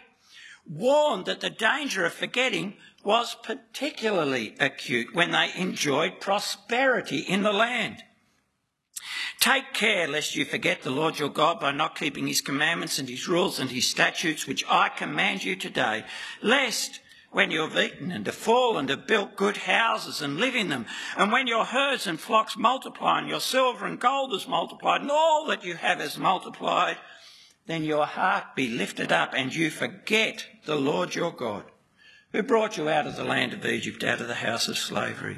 warned 0.68 1.28
that 1.28 1.40
the 1.40 1.50
danger 1.50 2.04
of 2.04 2.14
forgetting 2.14 2.76
was 3.04 3.36
particularly 3.44 4.56
acute 4.60 5.14
when 5.14 5.32
they 5.32 5.52
enjoyed 5.56 6.22
prosperity 6.22 7.20
in 7.20 7.44
the 7.44 7.54
land. 7.54 8.04
Take 9.40 9.74
care 9.74 10.08
lest 10.08 10.36
you 10.36 10.46
forget 10.46 10.84
the 10.84 10.90
Lord 10.90 11.20
your 11.20 11.30
God 11.30 11.60
by 11.60 11.72
not 11.72 12.00
keeping 12.00 12.28
his 12.28 12.40
commandments 12.40 12.98
and 12.98 13.10
his 13.10 13.28
rules 13.28 13.60
and 13.60 13.70
his 13.70 13.90
statutes, 13.90 14.48
which 14.48 14.64
I 14.70 14.90
command 14.90 15.44
you 15.44 15.56
today, 15.56 16.06
lest 16.42 17.02
when 17.32 17.52
you 17.52 17.62
have 17.62 17.76
eaten 17.76 18.12
and 18.12 18.26
have 18.26 18.36
fallen 18.36 18.82
and 18.82 18.90
have 18.90 19.08
built 19.08 19.36
good 19.36 19.58
houses 19.58 20.22
and 20.22 20.38
live 20.38 20.56
in 20.56 20.70
them, 20.70 20.86
and 21.18 21.32
when 21.32 21.48
your 21.48 21.66
herds 21.66 22.08
and 22.08 22.20
flocks 22.20 22.56
multiply 22.56 23.20
and 23.20 23.28
your 23.28 23.42
silver 23.42 23.86
and 23.86 24.00
gold 24.00 24.34
is 24.34 24.48
multiplied 24.48 25.02
and 25.02 25.12
all 25.12 25.48
that 25.48 25.66
you 25.66 25.76
have 25.76 26.00
is 26.00 26.18
multiplied, 26.18 26.98
then 27.66 27.84
your 27.84 28.06
heart 28.06 28.56
be 28.56 28.70
lifted 28.70 29.12
up 29.12 29.34
and 29.36 29.54
you 29.54 29.70
forget 29.70 30.46
the 30.66 30.76
Lord 30.76 31.16
your 31.16 31.32
God, 31.32 31.66
who 32.34 32.44
brought 32.44 32.78
you 32.78 32.90
out 32.90 33.08
of 33.08 33.16
the 33.16 33.24
land 33.24 33.54
of 33.54 33.66
Egypt, 33.66 34.04
out 34.04 34.20
of 34.20 34.28
the 34.28 34.36
house 34.36 34.68
of 34.68 34.78
slavery. 34.78 35.38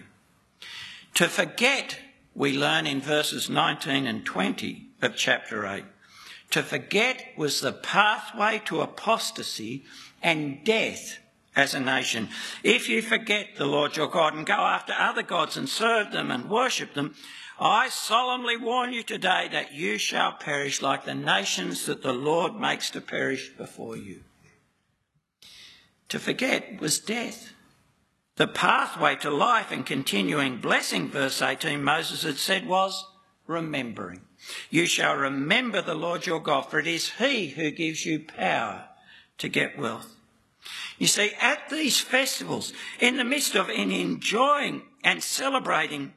To 1.15 1.27
forget 1.27 1.99
we 2.33 2.57
learn 2.57 2.87
in 2.87 2.99
verses 3.01 3.49
19 3.49 4.07
and 4.07 4.25
20 4.25 4.87
of 5.01 5.15
chapter 5.15 5.67
8. 5.67 5.83
To 6.51 6.63
forget 6.63 7.23
was 7.37 7.61
the 7.61 7.73
pathway 7.73 8.61
to 8.65 8.81
apostasy 8.81 9.83
and 10.23 10.63
death 10.63 11.19
as 11.55 11.73
a 11.73 11.79
nation. 11.79 12.29
If 12.63 12.89
you 12.89 13.01
forget 13.01 13.55
the 13.57 13.65
Lord 13.65 13.95
your 13.95 14.09
God 14.09 14.33
and 14.33 14.45
go 14.45 14.53
after 14.53 14.93
other 14.93 15.23
gods 15.23 15.57
and 15.57 15.69
serve 15.69 16.11
them 16.11 16.31
and 16.31 16.49
worship 16.49 16.93
them, 16.93 17.15
I 17.59 17.87
solemnly 17.89 18.57
warn 18.57 18.91
you 18.91 19.03
today 19.03 19.47
that 19.51 19.73
you 19.73 19.97
shall 19.97 20.33
perish 20.33 20.81
like 20.81 21.05
the 21.05 21.15
nations 21.15 21.85
that 21.85 22.01
the 22.01 22.13
Lord 22.13 22.55
makes 22.55 22.89
to 22.91 23.01
perish 23.01 23.49
before 23.49 23.95
you. 23.95 24.21
To 26.09 26.19
forget 26.19 26.79
was 26.79 26.99
death. 26.99 27.53
The 28.35 28.47
pathway 28.47 29.15
to 29.17 29.29
life 29.29 29.71
and 29.71 29.85
continuing 29.85 30.57
blessing, 30.57 31.09
verse 31.09 31.41
18, 31.41 31.83
Moses 31.83 32.23
had 32.23 32.37
said, 32.37 32.67
was 32.67 33.05
remembering. 33.47 34.21
You 34.69 34.85
shall 34.85 35.15
remember 35.15 35.81
the 35.81 35.95
Lord 35.95 36.25
your 36.25 36.41
God, 36.41 36.63
for 36.63 36.79
it 36.79 36.87
is 36.87 37.11
He 37.11 37.49
who 37.49 37.71
gives 37.71 38.05
you 38.05 38.19
power 38.19 38.89
to 39.37 39.47
get 39.47 39.77
wealth. 39.77 40.15
You 40.97 41.07
see, 41.07 41.31
at 41.39 41.69
these 41.69 41.99
festivals, 41.99 42.73
in 42.99 43.17
the 43.17 43.23
midst 43.23 43.55
of 43.55 43.69
in 43.69 43.91
enjoying 43.91 44.81
and 45.03 45.21
celebrating 45.23 46.13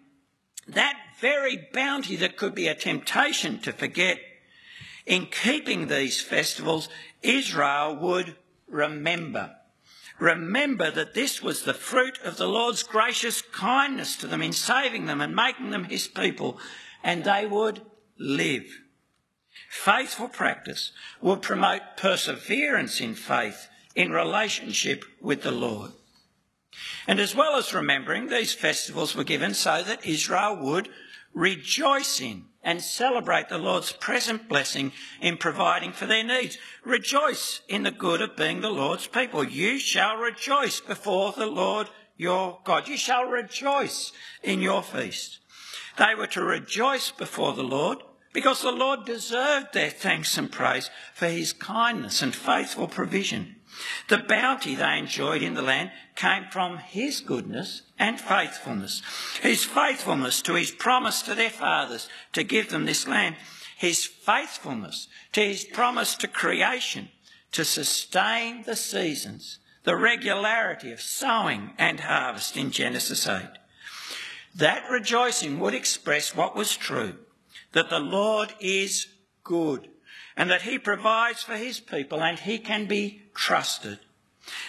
that 0.66 0.96
very 1.20 1.68
bounty 1.72 2.16
that 2.16 2.36
could 2.36 2.54
be 2.54 2.68
a 2.68 2.74
temptation 2.74 3.58
to 3.60 3.72
forget, 3.72 4.18
in 5.06 5.26
keeping 5.26 5.86
these 5.86 6.20
festivals, 6.20 6.88
Israel 7.22 7.96
would 7.96 8.36
remember. 8.68 9.54
Remember 10.18 10.90
that 10.90 11.14
this 11.14 11.42
was 11.42 11.62
the 11.62 11.74
fruit 11.74 12.18
of 12.24 12.36
the 12.36 12.48
Lord's 12.48 12.82
gracious 12.82 13.40
kindness 13.40 14.16
to 14.16 14.26
them 14.26 14.42
in 14.42 14.52
saving 14.52 15.06
them 15.06 15.20
and 15.20 15.34
making 15.34 15.70
them 15.70 15.84
his 15.84 16.08
people, 16.08 16.58
and 17.04 17.24
they 17.24 17.46
would 17.46 17.82
live. 18.18 18.80
Faithful 19.70 20.28
practice 20.28 20.92
will 21.20 21.36
promote 21.36 21.82
perseverance 21.96 23.00
in 23.00 23.14
faith 23.14 23.68
in 23.94 24.10
relationship 24.10 25.04
with 25.20 25.42
the 25.42 25.52
Lord. 25.52 25.92
And 27.06 27.20
as 27.20 27.34
well 27.34 27.56
as 27.56 27.74
remembering, 27.74 28.28
these 28.28 28.54
festivals 28.54 29.14
were 29.14 29.24
given 29.24 29.54
so 29.54 29.82
that 29.82 30.06
Israel 30.06 30.56
would 30.56 30.88
rejoice 31.32 32.20
in 32.20 32.44
and 32.68 32.82
celebrate 32.82 33.48
the 33.48 33.56
Lord's 33.56 33.92
present 33.92 34.46
blessing 34.46 34.92
in 35.22 35.38
providing 35.38 35.90
for 35.90 36.04
their 36.04 36.22
needs. 36.22 36.58
Rejoice 36.84 37.62
in 37.66 37.82
the 37.82 37.90
good 37.90 38.20
of 38.20 38.36
being 38.36 38.60
the 38.60 38.68
Lord's 38.68 39.06
people. 39.06 39.42
You 39.42 39.78
shall 39.78 40.18
rejoice 40.18 40.78
before 40.78 41.32
the 41.32 41.46
Lord 41.46 41.88
your 42.18 42.60
God. 42.64 42.86
You 42.86 42.98
shall 42.98 43.24
rejoice 43.24 44.12
in 44.42 44.60
your 44.60 44.82
feast. 44.82 45.38
They 45.96 46.14
were 46.14 46.26
to 46.26 46.42
rejoice 46.42 47.10
before 47.10 47.54
the 47.54 47.62
Lord 47.62 48.02
because 48.34 48.60
the 48.60 48.70
Lord 48.70 49.06
deserved 49.06 49.72
their 49.72 49.88
thanks 49.88 50.36
and 50.36 50.52
praise 50.52 50.90
for 51.14 51.26
his 51.26 51.54
kindness 51.54 52.20
and 52.20 52.34
faithful 52.34 52.86
provision. 52.86 53.56
The 54.10 54.18
bounty 54.18 54.74
they 54.74 54.98
enjoyed 54.98 55.40
in 55.40 55.54
the 55.54 55.62
land 55.62 55.90
came 56.16 56.44
from 56.50 56.76
his 56.76 57.22
goodness 57.22 57.80
and 57.98 58.20
faithfulness. 58.20 59.02
His 59.42 59.64
faithfulness 59.64 60.42
to 60.42 60.54
his 60.54 60.70
promise 60.70 61.22
to 61.22 61.34
their 61.34 61.50
fathers 61.50 62.08
to 62.32 62.42
give 62.42 62.70
them 62.70 62.86
this 62.86 63.06
land. 63.06 63.36
His 63.76 64.04
faithfulness 64.04 65.08
to 65.32 65.40
his 65.40 65.64
promise 65.64 66.14
to 66.16 66.28
creation 66.28 67.08
to 67.52 67.64
sustain 67.64 68.62
the 68.64 68.76
seasons, 68.76 69.58
the 69.84 69.96
regularity 69.96 70.92
of 70.92 71.00
sowing 71.00 71.72
and 71.78 72.00
harvest 72.00 72.56
in 72.56 72.70
Genesis 72.70 73.26
8. 73.26 73.42
That 74.54 74.90
rejoicing 74.90 75.60
would 75.60 75.74
express 75.74 76.34
what 76.34 76.56
was 76.56 76.76
true 76.76 77.16
that 77.72 77.90
the 77.90 78.00
Lord 78.00 78.54
is 78.60 79.06
good 79.44 79.88
and 80.36 80.50
that 80.50 80.62
he 80.62 80.78
provides 80.78 81.42
for 81.42 81.56
his 81.56 81.80
people 81.80 82.22
and 82.22 82.38
he 82.38 82.58
can 82.58 82.86
be 82.86 83.22
trusted. 83.34 83.98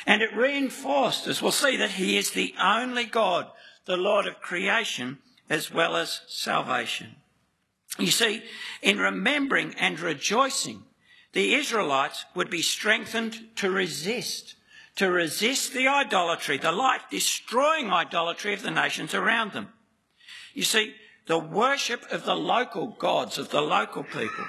And 0.05 0.21
it 0.21 0.35
reinforced, 0.35 1.27
as 1.27 1.41
we'll 1.41 1.51
see, 1.51 1.77
that 1.77 1.91
he 1.91 2.17
is 2.17 2.31
the 2.31 2.53
only 2.61 3.05
God, 3.05 3.47
the 3.85 3.97
Lord 3.97 4.27
of 4.27 4.41
creation 4.41 5.19
as 5.49 5.71
well 5.71 5.95
as 5.95 6.21
salvation. 6.27 7.15
You 7.97 8.11
see, 8.11 8.43
in 8.81 8.99
remembering 8.99 9.73
and 9.79 9.99
rejoicing, 9.99 10.83
the 11.33 11.55
Israelites 11.55 12.25
would 12.35 12.49
be 12.49 12.61
strengthened 12.61 13.55
to 13.57 13.69
resist, 13.69 14.55
to 14.95 15.09
resist 15.09 15.73
the 15.73 15.87
idolatry, 15.87 16.57
the 16.57 16.71
life 16.71 17.03
destroying 17.09 17.91
idolatry 17.91 18.53
of 18.53 18.61
the 18.61 18.71
nations 18.71 19.13
around 19.13 19.53
them. 19.53 19.69
You 20.53 20.63
see, 20.63 20.95
the 21.27 21.39
worship 21.39 22.03
of 22.11 22.25
the 22.25 22.35
local 22.35 22.87
gods, 22.87 23.37
of 23.37 23.49
the 23.49 23.61
local 23.61 24.03
people, 24.03 24.45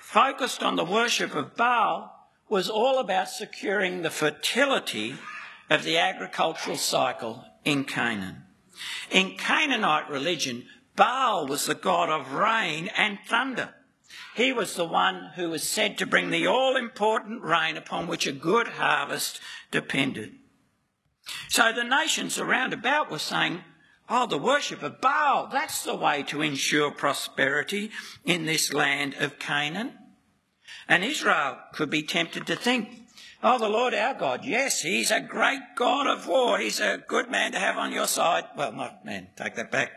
focused 0.00 0.62
on 0.62 0.76
the 0.76 0.84
worship 0.84 1.34
of 1.34 1.56
Baal 1.56 2.21
was 2.52 2.68
all 2.68 2.98
about 2.98 3.30
securing 3.30 4.02
the 4.02 4.10
fertility 4.10 5.14
of 5.70 5.84
the 5.84 5.96
agricultural 5.96 6.76
cycle 6.76 7.42
in 7.64 7.82
Canaan. 7.82 8.42
In 9.10 9.38
Canaanite 9.38 10.10
religion, 10.10 10.66
Baal 10.94 11.46
was 11.46 11.64
the 11.64 11.74
god 11.74 12.10
of 12.10 12.34
rain 12.34 12.90
and 12.94 13.18
thunder. 13.26 13.70
He 14.36 14.52
was 14.52 14.74
the 14.74 14.84
one 14.84 15.30
who 15.34 15.48
was 15.48 15.66
said 15.66 15.96
to 15.96 16.04
bring 16.04 16.28
the 16.28 16.46
all 16.46 16.76
important 16.76 17.42
rain 17.42 17.78
upon 17.78 18.06
which 18.06 18.26
a 18.26 18.32
good 18.32 18.68
harvest 18.68 19.40
depended. 19.70 20.34
So 21.48 21.72
the 21.72 21.84
nations 21.84 22.38
around 22.38 22.74
about 22.74 23.10
were 23.10 23.18
saying, 23.18 23.62
Oh, 24.10 24.26
the 24.26 24.36
worship 24.36 24.82
of 24.82 25.00
Baal, 25.00 25.48
that's 25.50 25.84
the 25.84 25.94
way 25.94 26.22
to 26.24 26.42
ensure 26.42 26.90
prosperity 26.90 27.90
in 28.26 28.44
this 28.44 28.74
land 28.74 29.14
of 29.14 29.38
Canaan. 29.38 29.92
And 30.92 31.02
Israel 31.02 31.56
could 31.72 31.88
be 31.88 32.02
tempted 32.02 32.46
to 32.46 32.54
think, 32.54 32.90
oh, 33.42 33.58
the 33.58 33.66
Lord 33.66 33.94
our 33.94 34.12
God, 34.12 34.44
yes, 34.44 34.82
he's 34.82 35.10
a 35.10 35.22
great 35.22 35.62
God 35.74 36.06
of 36.06 36.26
war. 36.26 36.58
He's 36.58 36.80
a 36.80 37.02
good 37.08 37.30
man 37.30 37.52
to 37.52 37.58
have 37.58 37.78
on 37.78 37.92
your 37.92 38.06
side. 38.06 38.44
Well, 38.58 38.72
not 38.72 39.02
man, 39.02 39.28
take 39.34 39.54
that 39.54 39.70
back. 39.70 39.92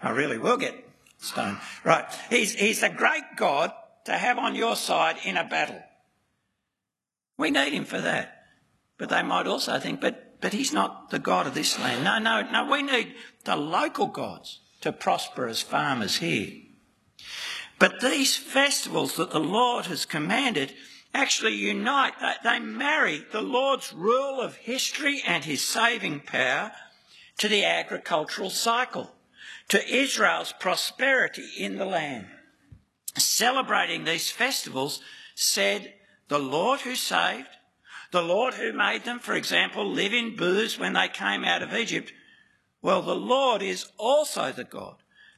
I 0.00 0.10
really 0.10 0.38
will 0.38 0.56
get 0.56 0.88
stoned. 1.18 1.58
Right. 1.82 2.04
He's, 2.30 2.54
he's 2.54 2.84
a 2.84 2.88
great 2.88 3.24
God 3.34 3.72
to 4.04 4.12
have 4.12 4.38
on 4.38 4.54
your 4.54 4.76
side 4.76 5.16
in 5.24 5.36
a 5.36 5.42
battle. 5.42 5.82
We 7.36 7.50
need 7.50 7.72
him 7.72 7.84
for 7.84 8.00
that. 8.00 8.44
But 8.98 9.08
they 9.08 9.24
might 9.24 9.48
also 9.48 9.80
think, 9.80 10.00
but, 10.00 10.40
but 10.40 10.52
he's 10.52 10.72
not 10.72 11.10
the 11.10 11.18
God 11.18 11.48
of 11.48 11.54
this 11.54 11.76
land. 11.76 12.04
No, 12.04 12.20
no, 12.20 12.48
no, 12.52 12.70
we 12.70 12.84
need 12.84 13.16
the 13.42 13.56
local 13.56 14.06
gods 14.06 14.60
to 14.82 14.92
prosper 14.92 15.48
as 15.48 15.60
farmers 15.60 16.18
here. 16.18 16.52
But 17.78 18.00
these 18.00 18.36
festivals 18.36 19.16
that 19.16 19.30
the 19.30 19.40
Lord 19.40 19.86
has 19.86 20.06
commanded 20.06 20.74
actually 21.12 21.54
unite, 21.54 22.14
they 22.42 22.58
marry 22.58 23.24
the 23.32 23.42
Lord's 23.42 23.92
rule 23.92 24.40
of 24.40 24.56
history 24.56 25.22
and 25.26 25.44
his 25.44 25.62
saving 25.62 26.20
power 26.20 26.72
to 27.38 27.48
the 27.48 27.64
agricultural 27.64 28.50
cycle, 28.50 29.14
to 29.68 29.94
Israel's 29.94 30.52
prosperity 30.52 31.48
in 31.58 31.76
the 31.76 31.84
land. 31.84 32.26
Celebrating 33.16 34.04
these 34.04 34.30
festivals 34.30 35.00
said, 35.34 35.94
the 36.28 36.38
Lord 36.38 36.80
who 36.80 36.94
saved, 36.94 37.48
the 38.10 38.22
Lord 38.22 38.54
who 38.54 38.72
made 38.72 39.04
them, 39.04 39.18
for 39.18 39.34
example, 39.34 39.86
live 39.86 40.14
in 40.14 40.36
booths 40.36 40.78
when 40.78 40.94
they 40.94 41.08
came 41.08 41.44
out 41.44 41.62
of 41.62 41.74
Egypt. 41.74 42.12
Well, 42.80 43.02
the 43.02 43.14
Lord 43.14 43.62
is 43.62 43.86
also 43.98 44.52
the 44.52 44.64
God 44.64 44.96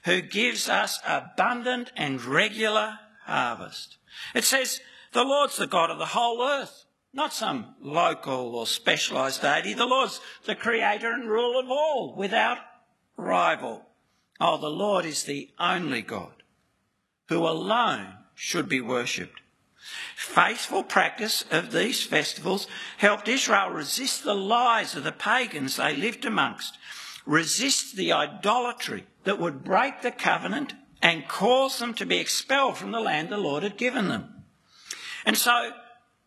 who 0.09 0.23
gives 0.23 0.71
us 0.71 1.01
abundant 1.07 1.93
and 1.95 2.25
regular 2.25 2.99
harvest. 3.25 3.99
It 4.35 4.43
says, 4.43 4.81
the 5.13 5.23
Lord's 5.23 5.59
the 5.59 5.67
God 5.67 5.91
of 5.91 5.99
the 5.99 6.07
whole 6.07 6.43
earth, 6.43 6.87
not 7.13 7.35
some 7.35 7.75
local 7.83 8.57
or 8.57 8.67
specialised 8.67 9.43
deity. 9.43 9.75
The 9.75 9.85
Lord's 9.85 10.19
the 10.47 10.55
creator 10.55 11.13
and 11.13 11.29
ruler 11.29 11.63
of 11.63 11.71
all, 11.71 12.15
without 12.17 12.57
rival. 13.19 13.85
Oh, 14.41 14.57
the 14.57 14.71
Lord 14.71 15.05
is 15.05 15.25
the 15.25 15.51
only 15.59 16.01
God 16.01 16.43
who 17.29 17.47
alone 17.47 18.15
should 18.35 18.67
be 18.67 18.81
worshipped. 18.81 19.43
Faithful 20.17 20.85
practice 20.85 21.45
of 21.51 21.71
these 21.71 22.03
festivals 22.03 22.67
helped 22.97 23.29
Israel 23.29 23.69
resist 23.69 24.25
the 24.25 24.35
lies 24.35 24.97
of 24.97 25.05
the 25.05 25.13
pagans 25.13 25.77
they 25.77 25.95
lived 25.95 26.25
amongst, 26.25 26.79
resist 27.27 27.95
the 27.95 28.11
idolatry 28.11 29.05
that 29.25 29.39
would 29.39 29.65
break 29.65 30.03
the 30.03 30.11
covenant 30.11 30.75
and 31.03 31.29
cause 31.29 31.79
them 31.79 31.95
to 31.95 32.07
be 32.07 32.19
expelled 32.19 32.77
from 32.77 32.91
the 32.91 33.01
land 33.01 33.29
the 33.29 33.37
Lord 33.37 33.63
had 33.63 33.77
given 33.77 34.09
them. 34.09 34.45
And 35.25 35.37
so, 35.37 35.73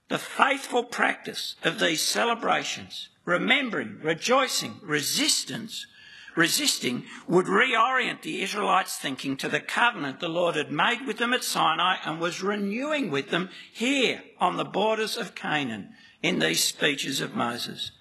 the 0.09 0.17
faithful 0.17 0.83
practice 0.83 1.55
of 1.63 1.79
these 1.79 2.01
celebrations, 2.01 3.09
remembering, 3.25 3.99
rejoicing, 4.03 4.75
resistance, 4.81 5.87
resisting, 6.35 7.05
would 7.27 7.45
reorient 7.45 8.21
the 8.21 8.41
Israelites' 8.41 8.97
thinking 8.97 9.37
to 9.37 9.49
the 9.49 9.59
covenant 9.59 10.19
the 10.19 10.29
Lord 10.29 10.55
had 10.55 10.71
made 10.71 11.05
with 11.05 11.17
them 11.17 11.33
at 11.33 11.43
Sinai 11.43 11.97
and 12.05 12.19
was 12.19 12.43
renewing 12.43 13.09
with 13.09 13.29
them 13.29 13.49
here 13.71 14.21
on 14.39 14.57
the 14.57 14.65
borders 14.65 15.17
of 15.17 15.35
Canaan 15.35 15.93
in 16.21 16.39
these 16.39 16.63
speeches 16.63 17.19
of 17.21 17.35
Moses. 17.35 17.91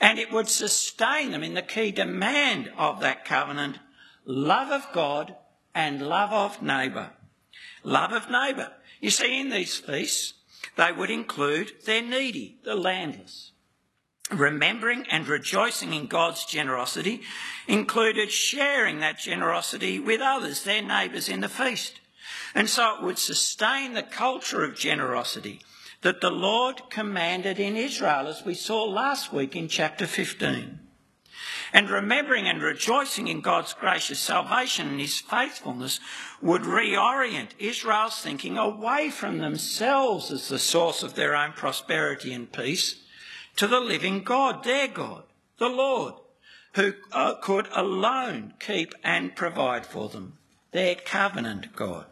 And 0.00 0.18
it 0.18 0.32
would 0.32 0.48
sustain 0.48 1.30
them 1.30 1.42
in 1.42 1.54
the 1.54 1.62
key 1.62 1.92
demand 1.92 2.72
of 2.76 3.00
that 3.00 3.24
covenant 3.24 3.78
love 4.28 4.70
of 4.70 4.86
God 4.92 5.34
and 5.74 6.06
love 6.06 6.32
of 6.32 6.62
neighbour. 6.62 7.10
Love 7.82 8.12
of 8.12 8.30
neighbour. 8.30 8.72
You 9.00 9.10
see, 9.10 9.40
in 9.40 9.48
these 9.48 9.78
feasts, 9.78 10.34
they 10.76 10.92
would 10.92 11.10
include 11.10 11.72
their 11.86 12.02
needy, 12.02 12.58
the 12.62 12.74
landless. 12.74 13.52
Remembering 14.30 15.06
and 15.10 15.26
rejoicing 15.26 15.94
in 15.94 16.06
God's 16.06 16.44
generosity 16.44 17.22
included 17.66 18.30
sharing 18.30 19.00
that 19.00 19.18
generosity 19.18 19.98
with 19.98 20.20
others, 20.20 20.62
their 20.62 20.82
neighbours 20.82 21.30
in 21.30 21.40
the 21.40 21.48
feast. 21.48 21.98
And 22.54 22.68
so 22.68 22.96
it 22.96 23.02
would 23.02 23.18
sustain 23.18 23.94
the 23.94 24.02
culture 24.02 24.62
of 24.62 24.76
generosity 24.76 25.62
that 26.02 26.20
the 26.20 26.30
Lord 26.30 26.82
commanded 26.90 27.58
in 27.58 27.76
Israel, 27.76 28.26
as 28.26 28.44
we 28.44 28.54
saw 28.54 28.84
last 28.84 29.32
week 29.32 29.56
in 29.56 29.68
chapter 29.68 30.06
15. 30.06 30.80
And 31.72 31.90
remembering 31.90 32.46
and 32.46 32.62
rejoicing 32.62 33.28
in 33.28 33.40
God's 33.40 33.74
gracious 33.74 34.18
salvation 34.18 34.88
and 34.88 35.00
his 35.00 35.18
faithfulness 35.18 36.00
would 36.40 36.62
reorient 36.62 37.50
Israel's 37.58 38.20
thinking 38.20 38.56
away 38.56 39.10
from 39.10 39.38
themselves 39.38 40.30
as 40.30 40.48
the 40.48 40.58
source 40.58 41.02
of 41.02 41.14
their 41.14 41.36
own 41.36 41.52
prosperity 41.52 42.32
and 42.32 42.50
peace 42.50 43.02
to 43.56 43.66
the 43.66 43.80
living 43.80 44.22
God, 44.22 44.64
their 44.64 44.88
God, 44.88 45.24
the 45.58 45.68
Lord, 45.68 46.14
who 46.74 46.94
uh, 47.12 47.34
could 47.34 47.68
alone 47.74 48.54
keep 48.60 48.94
and 49.02 49.34
provide 49.34 49.84
for 49.84 50.08
them, 50.08 50.38
their 50.70 50.94
covenant 50.94 51.74
God. 51.74 52.06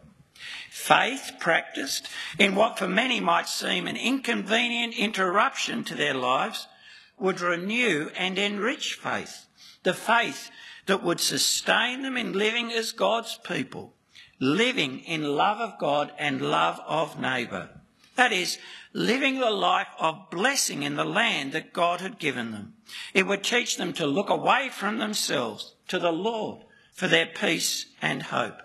Faith 0.69 1.33
practiced 1.39 2.07
in 2.37 2.53
what 2.53 2.77
for 2.77 2.87
many 2.87 3.19
might 3.19 3.47
seem 3.47 3.87
an 3.87 3.97
inconvenient 3.97 4.93
interruption 4.95 5.83
to 5.83 5.95
their 5.95 6.13
lives 6.13 6.67
would 7.17 7.41
renew 7.41 8.11
and 8.15 8.37
enrich 8.37 8.93
faith, 8.93 9.46
the 9.87 9.93
faith 9.93 10.51
that 10.87 11.01
would 11.01 11.21
sustain 11.21 12.01
them 12.01 12.17
in 12.17 12.33
living 12.33 12.73
as 12.73 12.91
God's 12.91 13.39
people, 13.47 13.93
living 14.37 14.99
in 14.99 15.23
love 15.23 15.61
of 15.61 15.79
God 15.79 16.11
and 16.19 16.41
love 16.41 16.81
of 16.85 17.17
neighbour. 17.17 17.69
That 18.17 18.33
is, 18.33 18.57
living 18.91 19.39
the 19.39 19.49
life 19.49 19.87
of 19.97 20.29
blessing 20.29 20.83
in 20.83 20.97
the 20.97 21.05
land 21.05 21.53
that 21.53 21.71
God 21.71 22.01
had 22.01 22.19
given 22.19 22.51
them. 22.51 22.73
It 23.13 23.27
would 23.27 23.45
teach 23.45 23.77
them 23.77 23.93
to 23.93 24.05
look 24.05 24.29
away 24.29 24.67
from 24.69 24.97
themselves 24.97 25.75
to 25.87 25.99
the 25.99 26.11
Lord 26.11 26.65
for 26.91 27.07
their 27.07 27.27
peace 27.27 27.85
and 28.01 28.23
hope. 28.23 28.59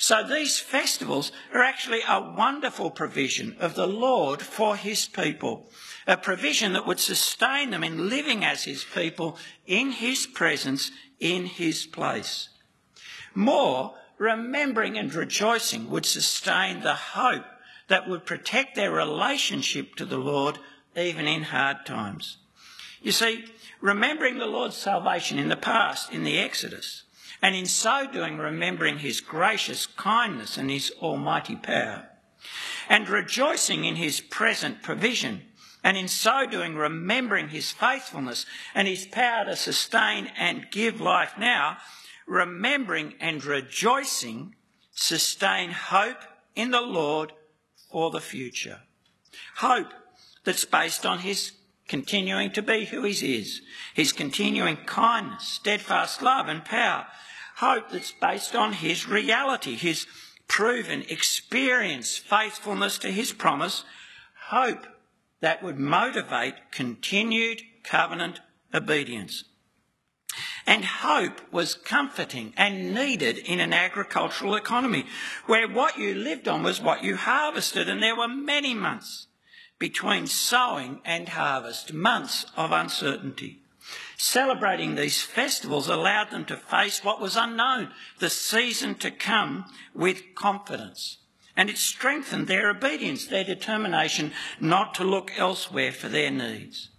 So 0.00 0.24
these 0.24 0.58
festivals 0.58 1.30
are 1.54 1.62
actually 1.62 2.00
a 2.08 2.34
wonderful 2.36 2.90
provision 2.90 3.56
of 3.60 3.74
the 3.76 3.86
Lord 3.86 4.42
for 4.42 4.74
his 4.74 5.06
people, 5.06 5.70
a 6.08 6.16
provision 6.16 6.72
that 6.72 6.86
would 6.86 6.98
sustain 6.98 7.70
them 7.70 7.84
in 7.84 8.08
living 8.08 8.42
as 8.42 8.64
his 8.64 8.82
people 8.82 9.36
in 9.66 9.92
his 9.92 10.26
presence, 10.26 10.90
in 11.20 11.44
his 11.44 11.84
place. 11.84 12.48
More, 13.34 13.94
remembering 14.16 14.96
and 14.96 15.12
rejoicing 15.14 15.90
would 15.90 16.06
sustain 16.06 16.80
the 16.80 16.94
hope 16.94 17.44
that 17.88 18.08
would 18.08 18.24
protect 18.24 18.74
their 18.74 18.90
relationship 18.90 19.94
to 19.96 20.06
the 20.06 20.16
Lord 20.16 20.58
even 20.96 21.26
in 21.26 21.42
hard 21.42 21.84
times. 21.84 22.38
You 23.02 23.12
see, 23.12 23.44
remembering 23.82 24.38
the 24.38 24.46
Lord's 24.46 24.76
salvation 24.76 25.38
in 25.38 25.48
the 25.48 25.56
past, 25.56 26.10
in 26.10 26.24
the 26.24 26.38
Exodus, 26.38 27.04
and 27.42 27.54
in 27.54 27.66
so 27.66 28.10
doing 28.10 28.38
remembering 28.38 28.98
his 28.98 29.20
gracious 29.20 29.84
kindness 29.84 30.56
and 30.56 30.70
his 30.70 30.90
almighty 31.02 31.54
power, 31.54 32.08
and 32.88 33.08
rejoicing 33.08 33.84
in 33.84 33.96
his 33.96 34.20
present 34.20 34.82
provision, 34.82 35.42
and 35.82 35.96
in 35.96 36.08
so 36.08 36.46
doing 36.46 36.74
remembering 36.74 37.48
his 37.48 37.70
faithfulness 37.70 38.46
and 38.74 38.88
his 38.88 39.06
power 39.06 39.44
to 39.44 39.56
sustain 39.56 40.30
and 40.38 40.70
give 40.70 41.00
life 41.00 41.34
now, 41.38 41.78
remembering 42.26 43.14
and 43.20 43.44
rejoicing 43.44 44.54
sustain 44.92 45.70
hope 45.70 46.22
in 46.54 46.70
the 46.70 46.80
Lord 46.80 47.32
for 47.90 48.10
the 48.10 48.20
future. 48.20 48.80
Hope 49.56 49.92
that's 50.44 50.64
based 50.64 51.06
on 51.06 51.20
his 51.20 51.52
continuing 51.86 52.50
to 52.52 52.62
be 52.62 52.84
who 52.84 53.04
he 53.04 53.36
is, 53.38 53.62
his 53.94 54.12
continuing 54.12 54.76
kindness, 54.76 55.44
steadfast 55.46 56.20
love 56.20 56.48
and 56.48 56.64
power, 56.64 57.06
hope 57.56 57.90
that's 57.90 58.12
based 58.12 58.54
on 58.54 58.74
his 58.74 59.08
reality, 59.08 59.74
his 59.74 60.06
proven 60.48 61.02
experience, 61.08 62.16
faithfulness 62.16 62.98
to 62.98 63.10
his 63.10 63.32
promise, 63.32 63.84
hope 64.48 64.86
that 65.40 65.62
would 65.62 65.78
motivate 65.78 66.54
continued 66.70 67.62
covenant 67.84 68.40
obedience. 68.74 69.44
And 70.66 70.84
hope 70.84 71.40
was 71.52 71.74
comforting 71.74 72.52
and 72.56 72.94
needed 72.94 73.38
in 73.38 73.60
an 73.60 73.72
agricultural 73.72 74.54
economy 74.54 75.06
where 75.46 75.66
what 75.66 75.98
you 75.98 76.14
lived 76.14 76.46
on 76.46 76.62
was 76.62 76.80
what 76.80 77.02
you 77.02 77.16
harvested, 77.16 77.88
and 77.88 78.02
there 78.02 78.16
were 78.16 78.28
many 78.28 78.74
months 78.74 79.28
between 79.78 80.26
sowing 80.26 81.00
and 81.04 81.30
harvest, 81.30 81.92
months 81.92 82.44
of 82.56 82.72
uncertainty. 82.72 83.62
Celebrating 84.18 84.94
these 84.94 85.22
festivals 85.22 85.88
allowed 85.88 86.30
them 86.30 86.44
to 86.44 86.56
face 86.56 87.02
what 87.02 87.20
was 87.20 87.36
unknown, 87.36 87.90
the 88.18 88.28
season 88.28 88.96
to 88.96 89.10
come, 89.10 89.64
with 89.94 90.34
confidence. 90.34 91.18
And 91.58 91.68
it 91.68 91.76
strengthened 91.76 92.46
their 92.46 92.70
obedience, 92.70 93.26
their 93.26 93.42
determination 93.42 94.30
not 94.60 94.94
to 94.94 95.02
look 95.02 95.32
elsewhere 95.36 95.90
for 95.90 96.08
their 96.08 96.30
needs. 96.30 96.90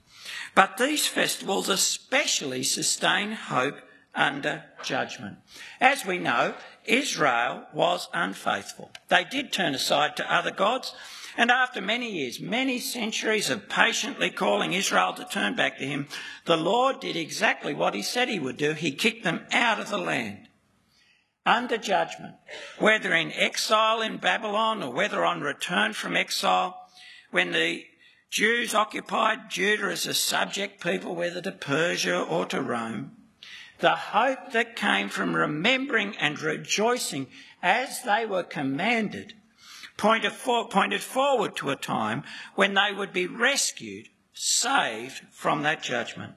But 0.54 0.76
these 0.76 1.08
festivals 1.08 1.70
especially 1.70 2.64
sustain 2.64 3.32
hope 3.32 3.78
under 4.14 4.66
judgment. 4.84 5.38
As 5.80 6.06
we 6.06 6.18
know, 6.18 6.56
Israel 6.84 7.68
was 7.74 8.10
unfaithful. 8.14 8.92
They 9.08 9.24
did 9.24 9.54
turn 9.54 9.76
aside 9.76 10.18
to 10.18 10.34
other 10.34 10.52
gods, 10.52 10.94
and 11.38 11.52
after 11.52 11.80
many 11.80 12.12
years, 12.12 12.42
many 12.42 12.80
centuries 12.80 13.50
of 13.50 13.70
patiently 13.70 14.30
calling 14.30 14.74
Israel 14.74 15.14
to 15.14 15.24
turn 15.24 15.56
back 15.56 15.78
to 15.78 15.86
him, 15.86 16.10
the 16.44 16.58
Lord 16.58 17.00
did 17.00 17.16
exactly 17.16 17.74
what 17.74 17.94
he 17.94 18.02
said 18.02 18.28
he 18.28 18.40
would 18.40 18.58
do. 18.58 18.74
He 18.74 18.92
kicked 18.92 19.24
them 19.24 19.46
out 19.54 19.80
of 19.80 19.90
the 19.90 19.98
land 19.98 20.49
under 21.50 21.78
judgment, 21.78 22.36
whether 22.78 23.14
in 23.14 23.32
exile 23.34 24.02
in 24.02 24.18
Babylon 24.18 24.84
or 24.84 24.92
whether 24.92 25.26
on 25.26 25.42
return 25.42 25.94
from 25.94 26.16
exile, 26.16 26.90
when 27.32 27.52
the 27.52 27.86
Jews 28.30 28.76
occupied 28.76 29.50
Judah 29.50 29.88
as 29.92 30.06
a 30.06 30.14
subject 30.14 30.84
people, 30.84 31.16
whether 31.16 31.42
to 31.42 31.52
Persia 31.52 32.22
or 32.22 32.46
to 32.46 32.62
Rome. 32.62 33.12
The 33.80 33.96
hope 33.96 34.52
that 34.52 34.76
came 34.76 35.10
from 35.10 35.36
remembering 35.36 36.16
and 36.18 36.40
rejoicing 36.40 37.28
as 37.64 38.04
they 38.04 38.26
were 38.26 38.44
commanded 38.44 39.34
pointed, 39.98 40.32
for, 40.32 40.68
pointed 40.68 41.02
forward 41.02 41.56
to 41.58 41.72
a 41.72 41.76
time 41.76 42.24
when 42.56 42.74
they 42.74 42.92
would 42.96 43.12
be 43.12 43.28
rescued, 43.28 44.10
saved 44.34 45.22
from 45.32 45.64
that 45.64 45.82
judgment. 45.82 46.34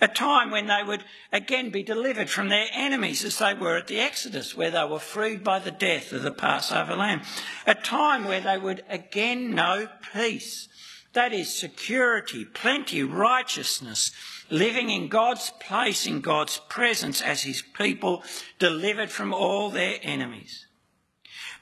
A 0.00 0.08
time 0.08 0.50
when 0.50 0.66
they 0.66 0.82
would 0.82 1.04
again 1.32 1.70
be 1.70 1.82
delivered 1.82 2.30
from 2.30 2.48
their 2.48 2.66
enemies 2.72 3.24
as 3.24 3.38
they 3.38 3.54
were 3.54 3.76
at 3.76 3.86
the 3.86 4.00
Exodus, 4.00 4.56
where 4.56 4.70
they 4.70 4.84
were 4.84 4.98
freed 4.98 5.42
by 5.42 5.58
the 5.58 5.70
death 5.70 6.12
of 6.12 6.22
the 6.22 6.30
Passover 6.30 6.96
lamb. 6.96 7.22
A 7.66 7.74
time 7.74 8.24
where 8.24 8.40
they 8.40 8.58
would 8.58 8.84
again 8.88 9.54
know 9.54 9.88
peace. 10.12 10.68
That 11.12 11.32
is 11.32 11.54
security, 11.54 12.44
plenty, 12.44 13.02
righteousness, 13.02 14.10
living 14.50 14.90
in 14.90 15.08
God's 15.08 15.52
place, 15.60 16.06
in 16.06 16.20
God's 16.20 16.58
presence 16.68 17.22
as 17.22 17.42
his 17.42 17.62
people, 17.62 18.22
delivered 18.58 19.10
from 19.10 19.32
all 19.32 19.70
their 19.70 19.98
enemies. 20.02 20.66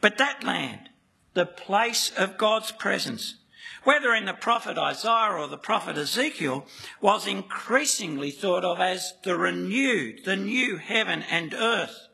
But 0.00 0.18
that 0.18 0.42
land, 0.42 0.88
the 1.34 1.46
place 1.46 2.10
of 2.16 2.38
God's 2.38 2.72
presence, 2.72 3.36
whether 3.84 4.14
in 4.14 4.26
the 4.26 4.34
prophet 4.34 4.78
Isaiah 4.78 5.32
or 5.32 5.48
the 5.48 5.58
prophet 5.58 5.96
Ezekiel, 5.96 6.66
was 7.00 7.26
increasingly 7.26 8.30
thought 8.30 8.64
of 8.64 8.80
as 8.80 9.14
the 9.24 9.36
renewed, 9.36 10.24
the 10.24 10.36
new 10.36 10.76
heaven 10.76 11.22
and 11.30 11.54
earth. 11.54 12.08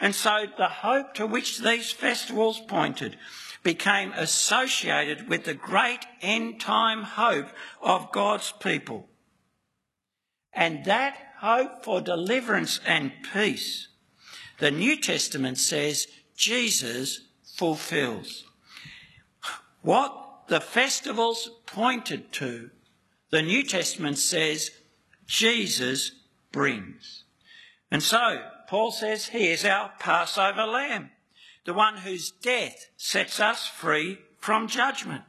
And 0.00 0.14
so 0.14 0.46
the 0.56 0.68
hope 0.68 1.14
to 1.14 1.26
which 1.26 1.58
these 1.60 1.90
festivals 1.90 2.60
pointed 2.60 3.16
became 3.62 4.12
associated 4.12 5.28
with 5.28 5.44
the 5.44 5.54
great 5.54 6.00
end 6.20 6.60
time 6.60 7.02
hope 7.02 7.48
of 7.80 8.12
God's 8.12 8.52
people. 8.60 9.08
And 10.52 10.84
that 10.84 11.16
hope 11.40 11.84
for 11.84 12.00
deliverance 12.00 12.80
and 12.86 13.12
peace, 13.32 13.88
the 14.58 14.70
New 14.70 15.00
Testament 15.00 15.58
says 15.58 16.06
Jesus 16.36 17.22
fulfills. 17.42 18.44
What 19.82 20.23
the 20.48 20.60
festivals 20.60 21.50
pointed 21.66 22.32
to, 22.32 22.70
the 23.30 23.42
New 23.42 23.62
Testament 23.62 24.18
says 24.18 24.70
Jesus 25.26 26.12
brings. 26.52 27.24
And 27.90 28.02
so, 28.02 28.42
Paul 28.68 28.92
says 28.92 29.28
he 29.28 29.48
is 29.48 29.64
our 29.64 29.92
Passover 29.98 30.66
lamb, 30.66 31.10
the 31.64 31.74
one 31.74 31.98
whose 31.98 32.30
death 32.30 32.90
sets 32.96 33.40
us 33.40 33.66
free 33.66 34.18
from 34.38 34.68
judgment. 34.68 35.24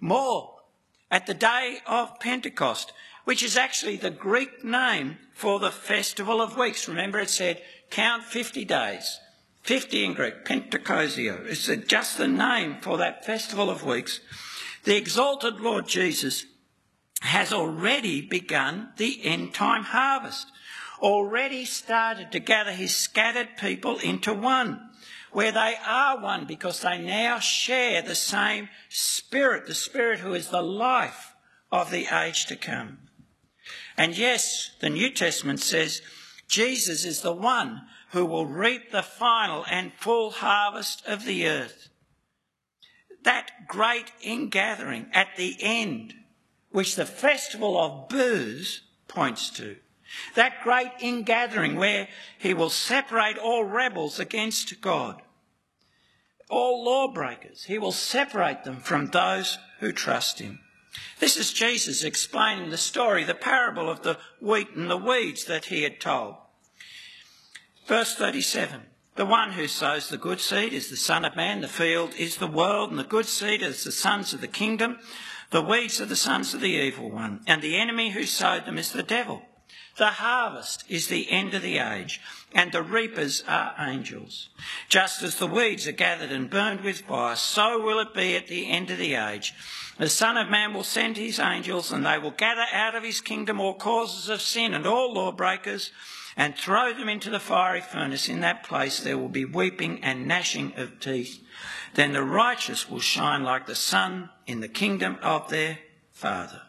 More, 0.00 0.56
at 1.10 1.26
the 1.26 1.34
day 1.34 1.78
of 1.86 2.20
Pentecost, 2.20 2.92
which 3.24 3.42
is 3.42 3.56
actually 3.56 3.96
the 3.96 4.10
Greek 4.10 4.64
name 4.64 5.18
for 5.34 5.58
the 5.58 5.70
festival 5.70 6.40
of 6.40 6.56
weeks. 6.56 6.88
Remember, 6.88 7.18
it 7.18 7.30
said, 7.30 7.62
count 7.90 8.24
50 8.24 8.64
days 8.64 9.18
50 9.70 10.04
in 10.04 10.14
Greek, 10.14 10.44
Pentecosio. 10.44 11.44
It's 11.46 11.70
just 11.86 12.18
the 12.18 12.26
name 12.26 12.78
for 12.80 12.98
that 12.98 13.24
festival 13.24 13.70
of 13.70 13.86
weeks. 13.86 14.18
The 14.82 14.96
exalted 14.96 15.60
Lord 15.60 15.86
Jesus 15.86 16.44
has 17.20 17.52
already 17.52 18.20
begun 18.20 18.88
the 18.96 19.24
end 19.24 19.54
time 19.54 19.84
harvest, 19.84 20.48
already 20.98 21.64
started 21.64 22.32
to 22.32 22.40
gather 22.40 22.72
his 22.72 22.96
scattered 22.96 23.56
people 23.60 23.98
into 23.98 24.34
one, 24.34 24.90
where 25.30 25.52
they 25.52 25.76
are 25.86 26.20
one 26.20 26.46
because 26.46 26.80
they 26.80 26.98
now 26.98 27.38
share 27.38 28.02
the 28.02 28.16
same 28.16 28.68
Spirit, 28.88 29.68
the 29.68 29.74
Spirit 29.76 30.18
who 30.18 30.34
is 30.34 30.48
the 30.48 30.62
life 30.62 31.36
of 31.70 31.92
the 31.92 32.08
age 32.12 32.46
to 32.46 32.56
come. 32.56 32.98
And 33.96 34.18
yes, 34.18 34.72
the 34.80 34.90
New 34.90 35.12
Testament 35.12 35.60
says 35.60 36.02
Jesus 36.48 37.04
is 37.04 37.22
the 37.22 37.32
one 37.32 37.82
who 38.12 38.26
will 38.26 38.46
reap 38.46 38.90
the 38.90 39.02
final 39.02 39.64
and 39.70 39.92
full 39.94 40.30
harvest 40.30 41.02
of 41.06 41.24
the 41.24 41.46
earth. 41.46 41.88
That 43.22 43.50
great 43.68 44.12
ingathering 44.22 45.06
at 45.12 45.36
the 45.36 45.56
end, 45.60 46.14
which 46.70 46.96
the 46.96 47.06
festival 47.06 47.78
of 47.78 48.08
booths 48.08 48.80
points 49.06 49.50
to. 49.50 49.76
That 50.34 50.62
great 50.62 50.90
ingathering 51.00 51.76
where 51.76 52.08
he 52.38 52.52
will 52.52 52.70
separate 52.70 53.38
all 53.38 53.64
rebels 53.64 54.18
against 54.18 54.80
God, 54.80 55.22
all 56.48 56.84
lawbreakers. 56.84 57.64
He 57.64 57.78
will 57.78 57.92
separate 57.92 58.64
them 58.64 58.80
from 58.80 59.06
those 59.06 59.58
who 59.78 59.92
trust 59.92 60.40
him. 60.40 60.60
This 61.20 61.36
is 61.36 61.52
Jesus 61.52 62.02
explaining 62.02 62.70
the 62.70 62.76
story, 62.76 63.22
the 63.22 63.34
parable 63.34 63.88
of 63.88 64.02
the 64.02 64.18
wheat 64.40 64.70
and 64.74 64.90
the 64.90 64.96
weeds 64.96 65.44
that 65.44 65.66
he 65.66 65.82
had 65.82 66.00
told. 66.00 66.36
Verse 67.90 68.14
37 68.14 68.82
The 69.16 69.26
one 69.26 69.54
who 69.54 69.66
sows 69.66 70.08
the 70.08 70.16
good 70.16 70.40
seed 70.40 70.72
is 70.72 70.90
the 70.90 70.96
Son 70.96 71.24
of 71.24 71.34
Man, 71.34 71.60
the 71.60 71.66
field 71.66 72.14
is 72.16 72.36
the 72.36 72.46
world, 72.46 72.90
and 72.90 72.98
the 73.00 73.02
good 73.02 73.26
seed 73.26 73.62
is 73.62 73.82
the 73.82 73.90
sons 73.90 74.32
of 74.32 74.40
the 74.40 74.46
kingdom. 74.46 75.00
The 75.50 75.60
weeds 75.60 76.00
are 76.00 76.06
the 76.06 76.14
sons 76.14 76.54
of 76.54 76.60
the 76.60 76.68
evil 76.68 77.10
one, 77.10 77.40
and 77.48 77.60
the 77.60 77.76
enemy 77.76 78.10
who 78.10 78.26
sowed 78.26 78.64
them 78.64 78.78
is 78.78 78.92
the 78.92 79.02
devil. 79.02 79.42
The 79.98 80.06
harvest 80.06 80.84
is 80.88 81.08
the 81.08 81.32
end 81.32 81.52
of 81.52 81.62
the 81.62 81.78
age, 81.78 82.20
and 82.54 82.70
the 82.70 82.80
reapers 82.80 83.42
are 83.48 83.74
angels. 83.80 84.50
Just 84.88 85.24
as 85.24 85.34
the 85.34 85.48
weeds 85.48 85.88
are 85.88 85.92
gathered 85.92 86.30
and 86.30 86.48
burned 86.48 86.82
with 86.82 87.00
fire, 87.00 87.34
so 87.34 87.82
will 87.82 87.98
it 87.98 88.14
be 88.14 88.36
at 88.36 88.46
the 88.46 88.70
end 88.70 88.92
of 88.92 88.98
the 88.98 89.14
age. 89.14 89.52
The 89.98 90.08
Son 90.08 90.36
of 90.36 90.48
Man 90.48 90.74
will 90.74 90.84
send 90.84 91.16
his 91.16 91.40
angels, 91.40 91.90
and 91.90 92.06
they 92.06 92.18
will 92.18 92.30
gather 92.30 92.66
out 92.72 92.94
of 92.94 93.02
his 93.02 93.20
kingdom 93.20 93.60
all 93.60 93.74
causes 93.74 94.28
of 94.28 94.40
sin 94.40 94.74
and 94.74 94.86
all 94.86 95.12
lawbreakers, 95.12 95.90
and 96.36 96.54
throw 96.54 96.92
them 96.92 97.08
into 97.08 97.30
the 97.30 97.40
fiery 97.40 97.80
furnace. 97.80 98.28
In 98.28 98.40
that 98.40 98.62
place 98.62 99.00
there 99.00 99.18
will 99.18 99.28
be 99.28 99.44
weeping 99.44 100.02
and 100.02 100.26
gnashing 100.26 100.72
of 100.76 101.00
teeth. 101.00 101.42
Then 101.94 102.12
the 102.12 102.22
righteous 102.22 102.88
will 102.88 103.00
shine 103.00 103.42
like 103.42 103.66
the 103.66 103.74
sun 103.74 104.30
in 104.46 104.60
the 104.60 104.68
kingdom 104.68 105.18
of 105.22 105.48
their 105.48 105.78
Father. 106.12 106.62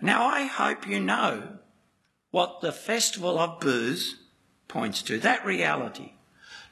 Now 0.00 0.26
I 0.26 0.44
hope 0.44 0.86
you 0.86 1.00
know 1.00 1.58
what 2.30 2.60
the 2.60 2.72
festival 2.72 3.38
of 3.38 3.60
booths 3.60 4.16
points 4.68 5.02
to 5.02 5.18
that 5.18 5.44
reality 5.44 6.12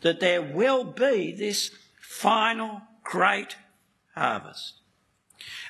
that 0.03 0.21
there 0.21 0.43
will 0.43 0.85
be 0.85 1.33
this 1.33 1.71
final 2.01 2.83
great 3.03 3.57
harvest. 4.15 4.75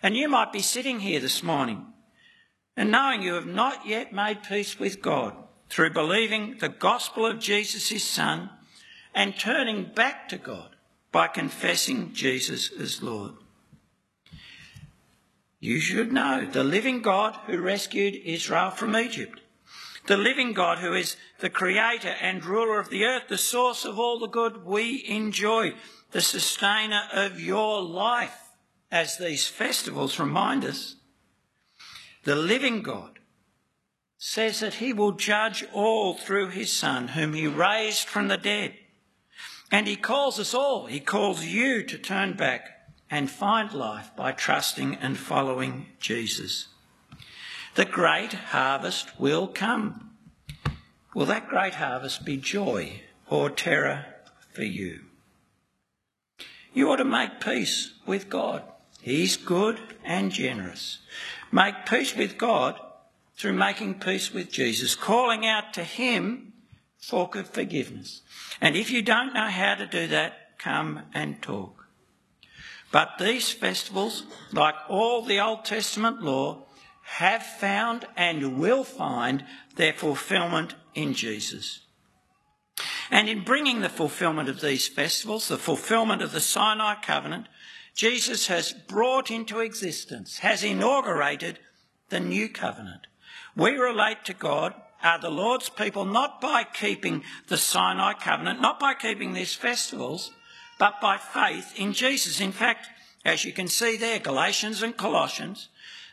And 0.02 0.16
you 0.16 0.28
might 0.28 0.52
be 0.52 0.60
sitting 0.60 1.00
here 1.00 1.20
this 1.20 1.42
morning 1.42 1.86
and 2.76 2.90
knowing 2.90 3.22
you 3.22 3.34
have 3.34 3.46
not 3.46 3.86
yet 3.86 4.12
made 4.12 4.42
peace 4.42 4.78
with 4.78 5.00
God 5.00 5.34
through 5.68 5.90
believing 5.90 6.56
the 6.58 6.68
gospel 6.68 7.26
of 7.26 7.40
Jesus, 7.40 7.88
his 7.88 8.04
Son, 8.04 8.50
and 9.14 9.38
turning 9.38 9.84
back 9.84 10.28
to 10.28 10.36
God 10.36 10.76
by 11.12 11.28
confessing 11.28 12.12
Jesus 12.12 12.70
as 12.78 13.02
Lord. 13.02 13.32
You 15.60 15.80
should 15.80 16.12
know 16.12 16.46
the 16.46 16.64
living 16.64 17.02
God 17.02 17.38
who 17.46 17.58
rescued 17.58 18.14
Israel 18.14 18.70
from 18.70 18.96
Egypt 18.96 19.40
the 20.06 20.16
living 20.16 20.52
God 20.52 20.78
who 20.78 20.94
is 20.94 21.16
the 21.40 21.50
creator 21.50 22.14
and 22.20 22.44
ruler 22.44 22.78
of 22.78 22.90
the 22.90 23.04
earth, 23.04 23.24
the 23.28 23.38
source 23.38 23.84
of 23.84 23.98
all 23.98 24.18
the 24.18 24.28
good 24.28 24.64
we 24.64 25.04
enjoy, 25.06 25.74
the 26.12 26.20
sustainer 26.20 27.02
of 27.12 27.40
your 27.40 27.82
life, 27.82 28.52
as 28.90 29.18
these 29.18 29.46
festivals 29.46 30.18
remind 30.18 30.64
us. 30.64 30.96
The 32.24 32.36
living 32.36 32.82
God 32.82 33.15
says 34.18 34.60
that 34.60 34.74
he 34.74 34.92
will 34.92 35.12
judge 35.12 35.64
all 35.72 36.14
through 36.14 36.48
his 36.48 36.72
Son, 36.72 37.08
whom 37.08 37.34
he 37.34 37.46
raised 37.46 38.06
from 38.06 38.28
the 38.28 38.36
dead. 38.36 38.74
And 39.70 39.86
he 39.86 39.96
calls 39.96 40.38
us 40.38 40.54
all, 40.54 40.86
he 40.86 41.00
calls 41.00 41.44
you 41.44 41.82
to 41.82 41.98
turn 41.98 42.34
back 42.34 42.70
and 43.10 43.30
find 43.30 43.72
life 43.72 44.10
by 44.16 44.32
trusting 44.32 44.94
and 44.96 45.16
following 45.18 45.86
Jesus. 46.00 46.68
The 47.74 47.84
great 47.84 48.32
harvest 48.32 49.20
will 49.20 49.48
come. 49.48 50.10
Will 51.14 51.26
that 51.26 51.48
great 51.48 51.74
harvest 51.74 52.24
be 52.24 52.36
joy 52.36 53.02
or 53.28 53.50
terror 53.50 54.06
for 54.52 54.64
you? 54.64 55.00
You 56.72 56.90
ought 56.90 56.96
to 56.96 57.04
make 57.04 57.40
peace 57.40 57.92
with 58.06 58.28
God. 58.28 58.62
He's 59.00 59.36
good 59.36 59.78
and 60.04 60.32
generous. 60.32 60.98
Make 61.52 61.86
peace 61.86 62.14
with 62.14 62.38
God 62.38 62.78
through 63.36 63.52
making 63.52 64.00
peace 64.00 64.32
with 64.32 64.50
Jesus, 64.50 64.94
calling 64.94 65.46
out 65.46 65.74
to 65.74 65.84
Him 65.84 66.52
for 66.98 67.28
forgiveness. 67.28 68.22
And 68.60 68.76
if 68.76 68.90
you 68.90 69.02
don't 69.02 69.34
know 69.34 69.48
how 69.48 69.74
to 69.74 69.86
do 69.86 70.06
that, 70.08 70.58
come 70.58 71.02
and 71.14 71.40
talk. 71.42 71.86
But 72.90 73.18
these 73.18 73.52
festivals, 73.52 74.24
like 74.52 74.74
all 74.88 75.22
the 75.22 75.40
Old 75.40 75.64
Testament 75.64 76.22
law, 76.22 76.66
have 77.02 77.42
found 77.44 78.06
and 78.16 78.58
will 78.58 78.84
find 78.84 79.44
their 79.76 79.92
fulfillment 79.92 80.74
in 80.94 81.14
Jesus. 81.14 81.80
And 83.10 83.28
in 83.28 83.44
bringing 83.44 83.80
the 83.80 83.88
fulfillment 83.88 84.48
of 84.48 84.60
these 84.60 84.88
festivals, 84.88 85.48
the 85.48 85.58
fulfillment 85.58 86.22
of 86.22 86.32
the 86.32 86.40
Sinai 86.40 86.94
covenant, 87.02 87.46
Jesus 87.94 88.48
has 88.48 88.72
brought 88.72 89.30
into 89.30 89.60
existence, 89.60 90.38
has 90.38 90.64
inaugurated 90.64 91.58
the 92.08 92.20
new 92.20 92.48
covenant. 92.48 93.06
We 93.56 93.72
relate 93.72 94.24
to 94.26 94.34
God, 94.34 94.74
are 95.02 95.18
the 95.18 95.30
Lord's 95.30 95.70
people, 95.70 96.04
not 96.04 96.40
by 96.40 96.64
keeping 96.64 97.24
the 97.48 97.56
Sinai 97.56 98.12
covenant, 98.12 98.60
not 98.60 98.78
by 98.78 98.94
keeping 98.94 99.32
these 99.32 99.54
festivals, 99.54 100.32
but 100.78 101.00
by 101.00 101.16
faith 101.16 101.72
in 101.76 101.92
Jesus. 101.92 102.40
In 102.40 102.52
fact, 102.52 102.88
as 103.24 103.44
you 103.44 103.52
can 103.52 103.68
see 103.68 103.96
there, 103.96 104.18
Galatians 104.18 104.82
and 104.82 104.96
Colossians, 104.96 105.68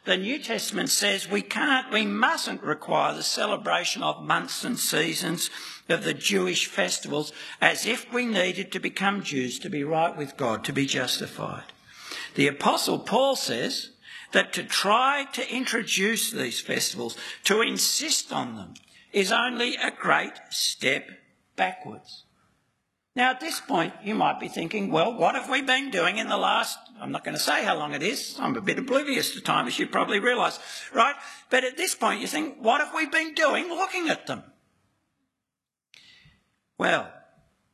the 0.05 0.17
New 0.17 0.39
Testament 0.39 0.89
says 0.89 1.29
we 1.29 1.41
can't, 1.41 1.91
we 1.91 2.05
mustn't 2.05 2.61
require 2.61 3.13
the 3.13 3.23
celebration 3.23 4.03
of 4.03 4.23
months 4.23 4.63
and 4.63 4.77
seasons 4.77 5.49
of 5.87 6.03
the 6.03 6.13
Jewish 6.13 6.65
festivals 6.65 7.31
as 7.61 7.85
if 7.85 8.11
we 8.11 8.25
needed 8.25 8.71
to 8.71 8.79
become 8.79 9.23
Jews 9.23 9.59
to 9.59 9.69
be 9.69 9.83
right 9.83 10.15
with 10.15 10.35
God, 10.35 10.63
to 10.65 10.73
be 10.73 10.85
justified. 10.85 11.63
The 12.35 12.47
Apostle 12.47 12.99
Paul 12.99 13.35
says 13.35 13.91
that 14.33 14.51
to 14.53 14.63
try 14.63 15.25
to 15.33 15.55
introduce 15.55 16.31
these 16.31 16.59
festivals, 16.59 17.17
to 17.45 17.61
insist 17.61 18.33
on 18.33 18.55
them, 18.55 18.73
is 19.11 19.31
only 19.31 19.75
a 19.77 19.91
great 19.91 20.33
step 20.49 21.07
backwards. 21.55 22.25
Now, 23.15 23.29
at 23.29 23.39
this 23.39 23.59
point, 23.59 23.93
you 24.03 24.15
might 24.15 24.39
be 24.39 24.47
thinking, 24.47 24.91
well, 24.91 25.13
what 25.13 25.35
have 25.35 25.47
we 25.47 25.61
been 25.61 25.91
doing 25.91 26.17
in 26.17 26.29
the 26.29 26.37
last, 26.37 26.79
I'm 26.99 27.11
not 27.11 27.23
going 27.23 27.37
to 27.37 27.43
say 27.43 27.63
how 27.63 27.77
long 27.77 27.93
it 27.93 28.01
is, 28.01 28.35
I'm 28.39 28.57
a 28.57 28.61
bit 28.61 28.79
oblivious 28.79 29.33
to 29.33 29.41
time, 29.41 29.67
as 29.67 29.77
you 29.77 29.85
probably 29.85 30.19
realise, 30.19 30.59
right? 30.91 31.15
But 31.51 31.63
at 31.63 31.77
this 31.77 31.93
point, 31.93 32.21
you 32.21 32.27
think, 32.27 32.57
what 32.59 32.81
have 32.81 32.93
we 32.95 33.05
been 33.05 33.35
doing 33.35 33.69
looking 33.69 34.09
at 34.09 34.25
them? 34.25 34.43
Well, 36.79 37.13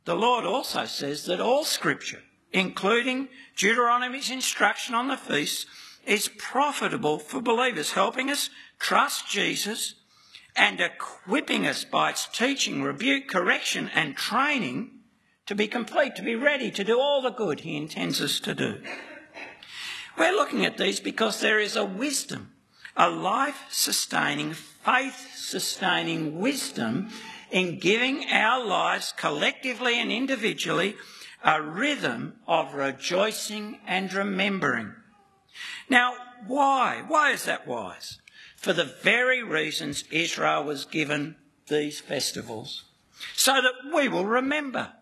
the 0.04 0.15
Lord 0.15 0.43
also 0.43 0.84
says 0.84 1.24
that 1.26 1.39
all 1.39 1.63
Scripture, 1.63 2.22
including 2.52 3.30
Deuteronomy's 3.56 4.30
instruction 4.30 4.93
on 4.93 5.08
the 5.08 5.15
feasts, 5.15 5.65
is 6.10 6.28
profitable 6.28 7.19
for 7.19 7.39
believers, 7.39 7.91
helping 7.91 8.32
us 8.32 8.50
trust 8.80 9.30
Jesus 9.30 9.93
and 10.56 10.82
equipping 10.82 11.67
us 11.67 11.86
by 11.86 12.10
its 12.10 12.28
teaching, 12.28 12.82
rebuke, 12.82 13.28
correction, 13.28 13.91
and 13.93 14.17
training 14.17 14.89
to 15.45 15.54
be 15.54 15.67
complete, 15.67 16.15
to 16.15 16.24
be 16.24 16.36
ready 16.36 16.72
to 16.72 16.84
do 16.84 17.00
all 17.00 17.22
the 17.22 17.30
good 17.30 17.60
He 17.60 17.78
intends 17.78 18.22
us 18.22 18.39
to 18.41 18.56
do. 18.56 18.82
We're 20.17 20.34
looking 20.34 20.65
at 20.65 20.78
these 20.78 21.00
because 21.00 21.39
there 21.39 21.60
is 21.60 21.76
a 21.76 21.86
wisdom, 21.86 22.54
a 22.98 23.10
life 23.10 23.65
sustaining, 23.69 24.54
faith 24.54 25.36
sustaining 25.36 26.39
wisdom 26.39 27.10
in 27.52 27.80
giving 27.80 28.26
our 28.32 28.65
lives 28.65 29.13
collectively 29.15 30.00
and 30.00 30.12
individually 30.12 30.95
a 31.43 31.62
rhythm 31.62 32.34
of 32.48 32.74
rejoicing 32.74 33.80
and 33.88 34.12
remembering. 34.12 34.93
Now, 35.89 36.15
why? 36.47 37.04
Why 37.08 37.32
is 37.32 37.45
that 37.45 37.67
wise? 37.67 38.19
For 38.56 38.73
the 38.73 38.86
very 38.86 39.41
reasons 39.41 40.04
Israel 40.12 40.63
was 40.63 40.86
given 40.86 41.36
these 41.67 41.99
festivals, 41.99 42.86
so 43.36 43.54
that 43.62 43.93
we 43.93 44.08
will 44.08 44.25
remember 44.25 44.93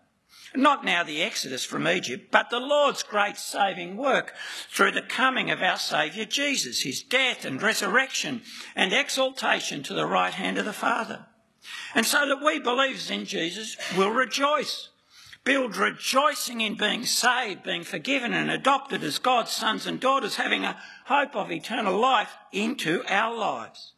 Not 0.54 0.84
now 0.84 1.04
the 1.04 1.22
exodus 1.22 1.64
from 1.64 1.86
Egypt, 1.86 2.30
but 2.30 2.48
the 2.50 2.58
Lord's 2.58 3.02
great 3.02 3.36
saving 3.36 3.96
work 3.96 4.34
through 4.70 4.92
the 4.92 5.02
coming 5.02 5.50
of 5.50 5.62
our 5.62 5.76
Saviour 5.76 6.24
Jesus, 6.24 6.82
his 6.82 7.02
death 7.02 7.44
and 7.44 7.60
resurrection 7.60 8.42
and 8.74 8.92
exaltation 8.92 9.82
to 9.84 9.94
the 9.94 10.06
right 10.06 10.32
hand 10.32 10.56
of 10.56 10.64
the 10.64 10.72
Father. 10.72 11.26
And 11.94 12.06
so 12.06 12.26
that 12.26 12.42
we 12.42 12.58
believers 12.58 13.10
in 13.10 13.26
Jesus 13.26 13.76
will 13.96 14.10
rejoice, 14.10 14.88
rejoicing 15.56 16.60
in 16.60 16.74
being 16.74 17.04
saved, 17.04 17.62
being 17.62 17.84
forgiven 17.84 18.32
and 18.32 18.50
adopted 18.50 19.02
as 19.02 19.18
God's 19.18 19.52
sons 19.52 19.86
and 19.86 20.00
daughters, 20.00 20.36
having 20.36 20.64
a 20.64 20.78
hope 21.06 21.34
of 21.34 21.50
eternal 21.50 21.98
life 21.98 22.32
into 22.52 23.02
our 23.08 23.36
lives. 23.36 23.92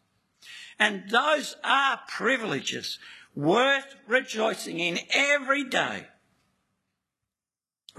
And 0.78 1.10
those 1.10 1.56
are 1.62 2.00
privileges 2.08 2.98
worth 3.34 3.94
rejoicing 4.06 4.80
in 4.80 4.98
every 5.12 5.64
day 5.64 6.06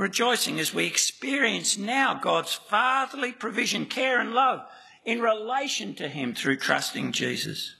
rejoicing 0.01 0.59
as 0.59 0.73
we 0.73 0.85
experience 0.85 1.77
now 1.77 2.15
God's 2.15 2.53
fatherly 2.53 3.31
provision, 3.31 3.85
care, 3.85 4.19
and 4.19 4.33
love 4.33 4.61
in 5.05 5.21
relation 5.21 5.93
to 5.95 6.07
Him 6.07 6.33
through 6.33 6.57
trusting 6.57 7.11
Jesus. 7.11 7.75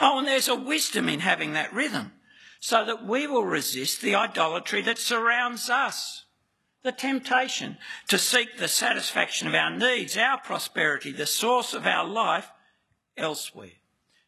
Oh, 0.00 0.18
and 0.18 0.28
there's 0.28 0.48
a 0.48 0.54
wisdom 0.54 1.08
in 1.08 1.20
having 1.20 1.52
that 1.52 1.72
rhythm 1.72 2.12
so 2.60 2.84
that 2.84 3.06
we 3.06 3.26
will 3.26 3.44
resist 3.44 4.00
the 4.00 4.14
idolatry 4.14 4.82
that 4.82 4.98
surrounds 4.98 5.70
us. 5.70 6.24
The 6.82 6.92
temptation 6.92 7.76
to 8.08 8.18
seek 8.18 8.56
the 8.56 8.68
satisfaction 8.68 9.48
of 9.48 9.54
our 9.54 9.70
needs, 9.70 10.16
our 10.16 10.38
prosperity, 10.38 11.12
the 11.12 11.26
source 11.26 11.74
of 11.74 11.86
our 11.86 12.06
life 12.06 12.50
elsewhere. 13.16 13.72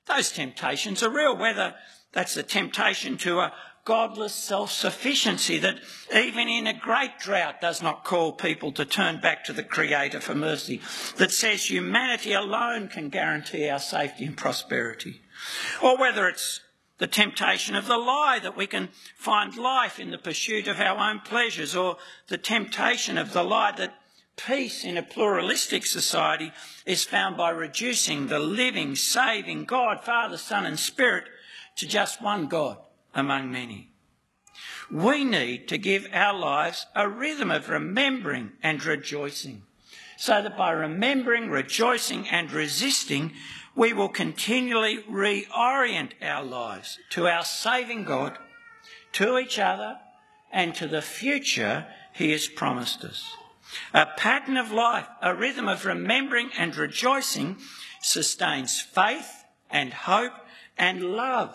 Those 0.07 0.33
temptations 0.33 1.03
are 1.03 1.11
real, 1.11 1.37
whether 1.37 1.75
that's 2.13 2.35
the 2.35 2.43
temptation 2.43 3.17
to 3.19 3.39
a 3.39 3.53
godless 3.85 4.35
self 4.35 4.71
sufficiency 4.71 5.59
that, 5.59 5.77
even 6.15 6.49
in 6.49 6.67
a 6.67 6.79
great 6.79 7.19
drought, 7.19 7.61
does 7.61 7.83
not 7.83 8.05
call 8.05 8.33
people 8.33 8.73
to 8.73 8.85
turn 8.85 9.21
back 9.21 9.45
to 9.45 9.53
the 9.53 9.63
Creator 9.63 10.21
for 10.21 10.35
mercy, 10.35 10.81
that 11.17 11.31
says 11.31 11.71
humanity 11.71 12.33
alone 12.33 12.89
can 12.89 13.09
guarantee 13.09 13.69
our 13.69 13.79
safety 13.79 14.25
and 14.25 14.37
prosperity. 14.37 15.23
Or 15.83 15.97
whether 15.97 16.29
it's 16.29 16.61
the 17.01 17.07
temptation 17.07 17.75
of 17.75 17.87
the 17.87 17.97
lie 17.97 18.39
that 18.41 18.57
we 18.57 18.67
can 18.67 18.91
find 19.17 19.57
life 19.57 19.99
in 19.99 20.11
the 20.11 20.19
pursuit 20.19 20.69
of 20.69 20.79
our 20.79 20.99
own 21.11 21.19
pleasures, 21.21 21.75
or 21.75 21.97
the 22.29 22.39
temptation 22.39 23.17
of 23.17 23.33
the 23.33 23.43
lie 23.43 23.73
that 23.73 23.95
peace 24.37 24.85
in 24.85 24.99
a 24.99 25.03
pluralistic 25.03 25.85
society 25.87 26.53
is 26.85 27.03
found 27.03 27.39
by 27.39 27.49
reducing 27.51 28.27
the 28.27 28.39
living, 28.39 28.95
saving 28.95 29.65
God, 29.65 30.05
Father, 30.05 30.37
Son, 30.37 30.67
and 30.67 30.79
Spirit 30.79 31.25
to 31.77 31.89
just 31.89 32.23
one 32.23 32.47
God 32.47 32.77
among 33.15 33.51
many. 33.51 33.89
We 34.91 35.25
need 35.25 35.69
to 35.69 35.79
give 35.79 36.07
our 36.13 36.39
lives 36.39 36.87
a 36.95 37.09
rhythm 37.09 37.51
of 37.51 37.71
remembering 37.71 38.53
and 38.63 38.85
rejoicing, 38.85 39.63
so 40.19 40.43
that 40.43 40.59
by 40.59 40.73
remembering, 40.73 41.49
rejoicing, 41.49 42.29
and 42.29 42.53
resisting, 42.53 43.33
we 43.75 43.93
will 43.93 44.09
continually 44.09 45.03
reorient 45.11 46.13
our 46.23 46.45
lives 46.45 46.99
to 47.11 47.27
our 47.27 47.45
saving 47.45 48.05
God, 48.05 48.39
to 49.13 49.39
each 49.39 49.59
other, 49.59 49.97
and 50.53 50.75
to 50.75 50.87
the 50.87 51.03
future 51.03 51.87
He 52.13 52.33
has 52.33 52.49
promised 52.49 53.05
us. 53.05 53.37
A 53.95 54.07
pattern 54.17 54.57
of 54.57 54.73
life, 54.73 55.07
a 55.23 55.35
rhythm 55.35 55.69
of 55.69 55.85
remembering 55.85 56.51
and 56.59 56.77
rejoicing, 56.77 57.59
sustains 58.03 58.81
faith 58.81 59.45
and 59.71 59.93
hope 59.93 60.33
and 60.77 61.03
love 61.03 61.55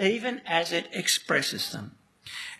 even 0.00 0.40
as 0.46 0.72
it 0.72 0.88
expresses 0.92 1.72
them. 1.72 1.92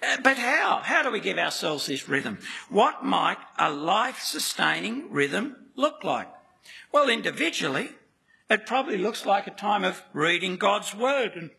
Uh, 0.03 0.17
but 0.23 0.39
how? 0.39 0.81
How 0.83 1.03
do 1.03 1.11
we 1.11 1.21
give 1.21 1.39
ourselves 1.39 1.87
this 1.87 2.09
rhythm? 2.09 2.39
What 2.69 3.05
might 3.05 3.39
a 3.59 3.71
life 3.71 4.21
sustaining 4.21 5.11
rhythm 5.11 5.57
look 5.77 6.05
like? 6.05 6.29
Well, 6.93 7.09
individually, 7.09 7.91
it 8.51 8.67
probably 8.67 8.99
looks 8.99 9.27
like 9.27 9.47
a 9.47 9.53
time 9.53 9.85
of 9.85 10.03
reading 10.13 10.57
God's 10.57 10.95
Word 10.95 11.33
and 11.35 11.51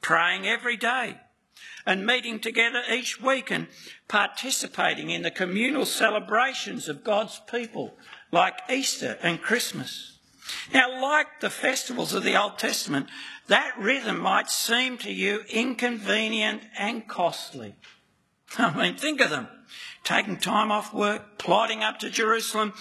praying 0.00 0.46
every 0.46 0.76
day 0.76 1.18
and 1.86 2.06
meeting 2.06 2.38
together 2.38 2.82
each 2.90 3.20
week 3.20 3.50
and 3.50 3.66
participating 4.08 5.10
in 5.10 5.22
the 5.22 5.30
communal 5.30 5.86
celebrations 5.86 6.88
of 6.88 7.04
God's 7.04 7.40
people 7.50 7.96
like 8.30 8.58
Easter 8.70 9.18
and 9.22 9.40
Christmas. 9.40 10.18
Now, 10.72 11.00
like 11.00 11.40
the 11.40 11.50
festivals 11.50 12.12
of 12.12 12.24
the 12.24 12.40
Old 12.40 12.58
Testament, 12.58 13.08
that 13.46 13.78
rhythm 13.78 14.18
might 14.20 14.50
seem 14.50 14.98
to 14.98 15.12
you 15.12 15.42
inconvenient 15.48 16.62
and 16.78 17.06
costly. 17.06 17.74
I 18.58 18.76
mean, 18.76 18.96
think 18.96 19.20
of 19.20 19.30
them. 19.30 19.48
Taking 20.02 20.38
time 20.38 20.72
off 20.72 20.94
work, 20.94 21.38
plodding 21.38 21.82
up 21.82 21.98
to 22.00 22.10
Jerusalem 22.10 22.72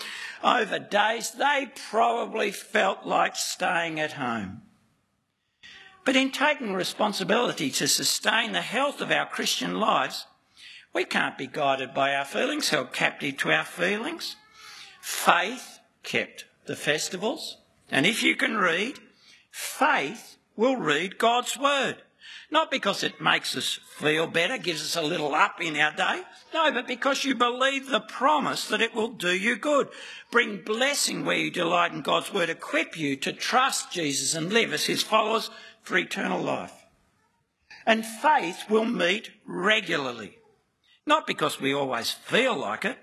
over 0.44 0.80
days, 0.80 1.32
they 1.32 1.72
probably 1.90 2.52
felt 2.52 3.06
like 3.06 3.36
staying 3.36 4.00
at 4.00 4.14
home. 4.14 4.62
But 6.06 6.16
in 6.16 6.32
taking 6.32 6.74
responsibility 6.74 7.70
to 7.72 7.88
sustain 7.88 8.52
the 8.52 8.62
health 8.62 9.02
of 9.02 9.12
our 9.12 9.26
Christian 9.26 9.80
lives, 9.80 10.26
we 10.94 11.06
can't 11.06 11.38
be 11.38 11.46
guided 11.46 11.94
by 11.94 12.16
our 12.16 12.26
feelings, 12.26 12.70
held 12.70 12.94
captive 12.94 13.38
to 13.38 13.52
our 13.52 13.66
feelings. 13.66 14.36
Faith 15.02 15.80
kept 16.04 16.46
the 16.66 16.76
festivals. 16.76 17.58
And 17.92 18.06
if 18.06 18.24
you 18.24 18.36
can 18.36 18.58
read, 18.58 19.00
faith 19.52 20.38
will 20.56 20.78
read 20.78 21.18
God's 21.18 21.58
word. 21.58 21.98
Not 22.52 22.72
because 22.72 23.04
it 23.04 23.22
makes 23.22 23.56
us 23.56 23.80
feel 23.98 24.26
better, 24.26 24.58
gives 24.58 24.82
us 24.82 24.96
a 24.96 25.08
little 25.08 25.36
up 25.36 25.62
in 25.62 25.78
our 25.78 25.92
day. 25.96 26.24
No, 26.54 26.72
but 26.72 26.88
because 26.88 27.24
you 27.24 27.36
believe 27.36 27.88
the 27.88 28.00
promise 28.00 28.68
that 28.70 28.82
it 28.82 28.96
will 28.96 29.10
do 29.10 29.36
you 29.36 29.56
good. 29.56 29.90
Bring 30.32 30.64
blessing 30.64 31.26
where 31.26 31.38
you 31.38 31.52
delight 31.52 31.92
in 31.92 32.02
God's 32.02 32.34
word. 32.34 32.50
Equip 32.50 32.98
you 32.98 33.16
to 33.18 33.34
trust 33.34 33.92
Jesus 33.92 34.34
and 34.34 34.52
live 34.52 34.74
as 34.74 34.86
his 34.86 35.04
followers 35.04 35.52
for 35.84 35.98
eternal 35.98 36.42
life. 36.42 36.74
And 37.86 38.06
faith 38.06 38.66
will 38.70 38.86
meet 38.86 39.32
regularly. 39.46 40.38
Not 41.06 41.28
because 41.28 41.60
we 41.60 41.74
always 41.74 42.12
feel 42.12 42.56
like 42.56 42.86
it, 42.86 42.98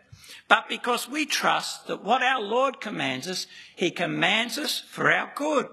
but 0.48 0.68
because 0.68 1.08
we 1.08 1.26
trust 1.26 1.86
that 1.86 2.04
what 2.04 2.22
our 2.22 2.40
Lord 2.40 2.80
commands 2.80 3.26
us, 3.26 3.46
he 3.74 3.90
commands 3.90 4.58
us 4.58 4.80
for 4.88 5.10
our 5.10 5.32
good. 5.34 5.68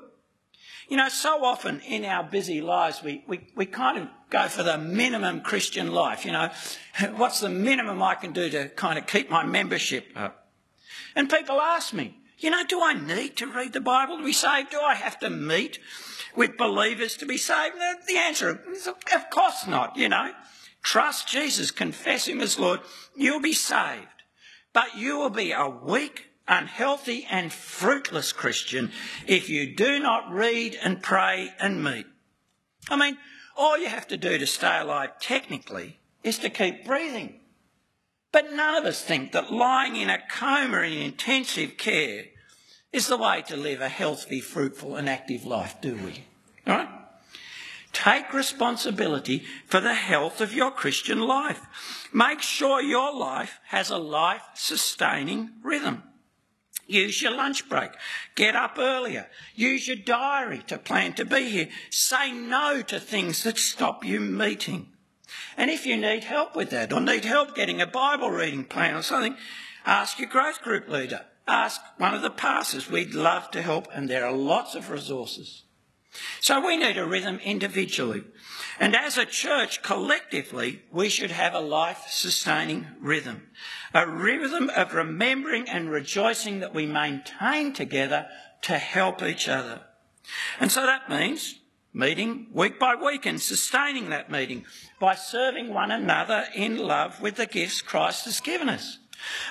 You 0.90 0.98
know, 0.98 1.10
so 1.10 1.44
often 1.44 1.80
in 1.82 2.06
our 2.06 2.24
busy 2.24 2.62
lives, 2.62 3.02
we, 3.02 3.24
we, 3.28 3.48
we 3.56 3.66
kind 3.66 3.98
of 3.98 4.08
go 4.30 4.48
for 4.48 4.64
the 4.64 4.78
minimum 4.78 5.42
Christian 5.42 5.92
life. 5.92 6.26
You 6.26 6.34
know, 6.34 6.50
what's 7.16 7.40
the 7.40 7.50
minimum 7.50 8.02
I 8.02 8.16
can 8.16 8.34
do 8.34 8.50
to 8.50 8.70
kind 8.70 9.00
of 9.00 9.08
keep 9.08 9.30
my 9.30 9.46
membership 9.46 10.08
up? 10.16 10.48
And 11.16 11.30
people 11.30 11.62
ask 11.62 11.94
me, 11.94 12.18
you 12.40 12.50
know, 12.50 12.66
do 12.66 12.82
I 12.82 12.94
need 12.94 13.38
to 13.38 13.48
read 13.48 13.74
the 13.74 13.80
Bible 13.82 14.18
to 14.18 14.24
be 14.24 14.34
saved? 14.34 14.72
Do 14.72 14.80
I 14.80 14.96
have 14.96 15.20
to 15.20 15.30
meet 15.30 15.80
with 16.36 16.58
believers 16.58 17.16
to 17.18 17.26
be 17.26 17.38
saved? 17.38 17.76
The 18.08 18.18
answer 18.18 18.62
is, 18.72 18.88
of 18.88 19.30
course 19.30 19.66
not, 19.68 19.96
you 19.96 20.10
know. 20.10 20.32
Trust 20.82 21.30
Jesus, 21.30 21.72
confess 21.72 22.28
Him 22.28 22.42
as 22.42 22.60
Lord, 22.60 22.82
you'll 23.16 23.40
be 23.40 23.54
saved. 23.54 24.08
But 24.74 24.98
you 24.98 25.18
will 25.18 25.30
be 25.30 25.54
a 25.54 25.70
weak, 25.70 26.28
unhealthy 26.48 27.26
and 27.30 27.52
fruitless 27.52 28.34
Christian 28.34 28.92
if 29.28 29.50
you 29.50 29.76
do 29.76 30.00
not 30.00 30.32
read 30.32 30.78
and 30.82 31.02
pray 31.02 31.54
and 31.60 31.84
meet. 31.84 32.06
I 32.90 32.96
mean, 32.96 33.18
all 33.56 33.78
you 33.78 33.88
have 33.88 34.08
to 34.08 34.18
do 34.18 34.38
to 34.38 34.48
stay 34.48 34.80
alive 34.80 35.20
technically 35.20 36.00
is 36.24 36.38
to 36.40 36.50
keep 36.50 36.86
breathing. 36.86 37.40
But 38.32 38.52
none 38.52 38.76
of 38.76 38.86
us 38.86 39.02
think 39.02 39.32
that 39.32 39.54
lying 39.54 39.96
in 39.96 40.10
a 40.10 40.20
coma 40.28 40.80
in 40.80 40.94
intensive 40.94 41.78
care 41.78 42.26
is 42.92 43.08
the 43.08 43.18
way 43.18 43.44
to 43.48 43.56
live 43.56 43.80
a 43.80 43.90
healthy, 43.90 44.42
fruitful 44.42 44.96
and 44.96 45.08
active 45.08 45.46
life, 45.46 45.76
do 45.82 45.96
we? 45.96 46.24
All 46.68 46.78
right? 46.78 46.90
Take 47.92 48.34
responsibility 48.34 49.44
for 49.68 49.80
the 49.80 49.94
health 49.94 50.42
of 50.42 50.54
your 50.54 50.72
Christian 50.72 51.20
life. 51.20 51.62
Make 52.12 52.42
sure 52.42 52.82
your 52.82 53.16
life 53.16 53.60
has 53.68 53.92
a 53.92 53.98
life 53.98 54.42
sustaining 54.56 55.52
rhythm. 55.62 56.02
Use 56.86 57.22
your 57.22 57.32
lunch 57.32 57.70
break. 57.70 57.92
Get 58.36 58.56
up 58.56 58.78
earlier. 58.78 59.28
Use 59.56 59.88
your 59.88 59.98
diary 59.98 60.64
to 60.68 60.78
plan 60.78 61.14
to 61.14 61.26
be 61.26 61.50
here. 61.50 61.70
Say 61.90 62.32
no 62.32 62.82
to 62.84 63.00
things 63.00 63.44
that 63.44 63.58
stop 63.58 64.04
you 64.04 64.20
meeting. 64.20 64.90
And 65.58 65.72
if 65.72 65.86
you 65.86 65.98
need 65.98 66.26
help 66.26 66.56
with 66.56 66.70
that 66.72 66.92
or 66.92 67.00
need 67.00 67.26
help 67.26 67.56
getting 67.56 67.82
a 67.82 67.88
Bible 67.88 68.30
reading 68.30 68.66
plan 68.66 68.96
or 68.96 69.02
something, 69.02 69.38
ask 69.86 70.20
your 70.20 70.30
growth 70.30 70.62
group 70.62 70.90
leader. 70.90 71.26
Ask 71.48 71.82
one 71.98 72.14
of 72.14 72.22
the 72.22 72.30
pastors. 72.30 72.90
We'd 72.90 73.14
love 73.14 73.52
to 73.52 73.62
help 73.62 73.88
and 73.94 74.10
there 74.10 74.26
are 74.26 74.34
lots 74.34 74.76
of 74.76 74.90
resources. 74.90 75.64
So 76.40 76.66
we 76.66 76.78
need 76.78 76.98
a 76.98 77.06
rhythm 77.06 77.40
individually. 77.44 78.24
And 78.80 78.96
as 78.96 79.18
a 79.18 79.26
church, 79.26 79.82
collectively, 79.82 80.84
we 80.92 81.10
should 81.10 81.32
have 81.32 81.54
a 81.54 81.60
life 81.60 82.06
sustaining 82.10 82.88
rhythm. 83.00 83.50
A 83.94 84.08
rhythm 84.08 84.70
of 84.76 84.94
remembering 84.94 85.70
and 85.70 85.90
rejoicing 85.90 86.60
that 86.60 86.74
we 86.74 86.86
maintain 86.86 87.74
together 87.74 88.28
to 88.64 88.78
help 88.78 89.22
each 89.22 89.48
other. 89.48 89.82
And 90.60 90.72
so 90.72 90.86
that 90.86 91.10
means 91.10 91.60
meeting 91.94 92.48
week 92.52 92.80
by 92.80 92.96
week 92.96 93.26
and 93.26 93.40
sustaining 93.42 94.10
that 94.10 94.32
meeting 94.32 94.66
by 95.00 95.16
serving 95.16 95.74
one 95.74 95.92
another 95.92 96.46
in 96.56 96.78
love 96.78 97.22
with 97.22 97.36
the 97.36 97.46
gifts 97.46 97.82
Christ 97.82 98.26
has 98.26 98.40
given 98.40 98.70
us. 98.70 98.98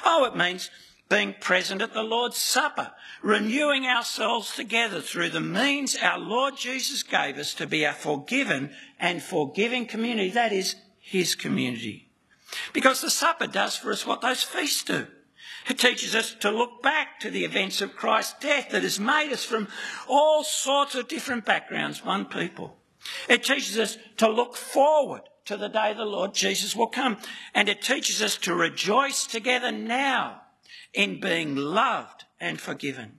Oh, 0.04 0.24
it 0.24 0.36
means 0.36 0.70
being 1.08 1.34
present 1.40 1.82
at 1.82 1.92
the 1.92 2.02
Lord's 2.02 2.38
Supper, 2.38 2.90
renewing 3.22 3.86
ourselves 3.86 4.56
together 4.56 5.00
through 5.00 5.28
the 5.28 5.40
means 5.40 5.94
our 5.96 6.18
Lord 6.18 6.56
Jesus 6.56 7.02
gave 7.02 7.36
us 7.36 7.54
to 7.54 7.66
be 7.66 7.84
a 7.84 7.92
forgiven 7.92 8.70
and 8.98 9.22
forgiving 9.22 9.86
community. 9.86 10.30
That 10.30 10.52
is 10.52 10.76
His 10.98 11.34
community. 11.34 12.11
Because 12.72 13.00
the 13.00 13.10
supper 13.10 13.46
does 13.46 13.76
for 13.76 13.92
us 13.92 14.06
what 14.06 14.20
those 14.20 14.42
feasts 14.42 14.84
do. 14.84 15.06
It 15.68 15.78
teaches 15.78 16.14
us 16.14 16.34
to 16.40 16.50
look 16.50 16.82
back 16.82 17.20
to 17.20 17.30
the 17.30 17.44
events 17.44 17.80
of 17.80 17.96
Christ's 17.96 18.34
death 18.40 18.70
that 18.70 18.82
has 18.82 18.98
made 18.98 19.32
us 19.32 19.44
from 19.44 19.68
all 20.08 20.42
sorts 20.42 20.94
of 20.94 21.08
different 21.08 21.44
backgrounds 21.44 22.04
one 22.04 22.26
people. 22.26 22.76
It 23.28 23.44
teaches 23.44 23.78
us 23.78 23.96
to 24.18 24.28
look 24.28 24.56
forward 24.56 25.22
to 25.44 25.56
the 25.56 25.68
day 25.68 25.94
the 25.94 26.04
Lord 26.04 26.34
Jesus 26.34 26.74
will 26.76 26.88
come. 26.88 27.18
And 27.54 27.68
it 27.68 27.82
teaches 27.82 28.22
us 28.22 28.36
to 28.38 28.54
rejoice 28.54 29.26
together 29.26 29.72
now 29.72 30.42
in 30.92 31.20
being 31.20 31.56
loved 31.56 32.24
and 32.40 32.60
forgiven. 32.60 33.18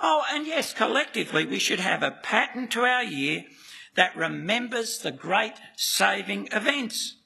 Oh, 0.00 0.24
and 0.30 0.46
yes, 0.46 0.74
collectively 0.74 1.46
we 1.46 1.58
should 1.58 1.80
have 1.80 2.02
a 2.02 2.18
pattern 2.22 2.68
to 2.68 2.82
our 2.82 3.04
year 3.04 3.44
that 3.94 4.16
remembers 4.16 4.98
the 4.98 5.12
great 5.12 5.54
saving 5.76 6.48
events. 6.52 7.16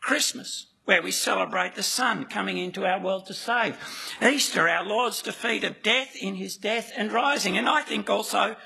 Christmas, 0.00 0.66
where 0.84 1.02
we 1.02 1.10
celebrate 1.10 1.74
the 1.74 1.82
Son 1.82 2.24
coming 2.24 2.56
into 2.56 2.86
our 2.86 3.00
world 3.00 3.26
to 3.26 3.34
save. 3.34 3.76
Easter, 4.22 4.68
our 4.68 4.84
Lord's 4.84 5.20
defeat 5.20 5.64
of 5.64 5.82
death 5.82 6.16
in 6.16 6.36
his 6.36 6.56
death 6.56 6.92
and 6.96 7.12
rising. 7.12 7.58
And 7.58 7.68
I 7.68 7.82
think 7.82 8.08
also 8.08 8.56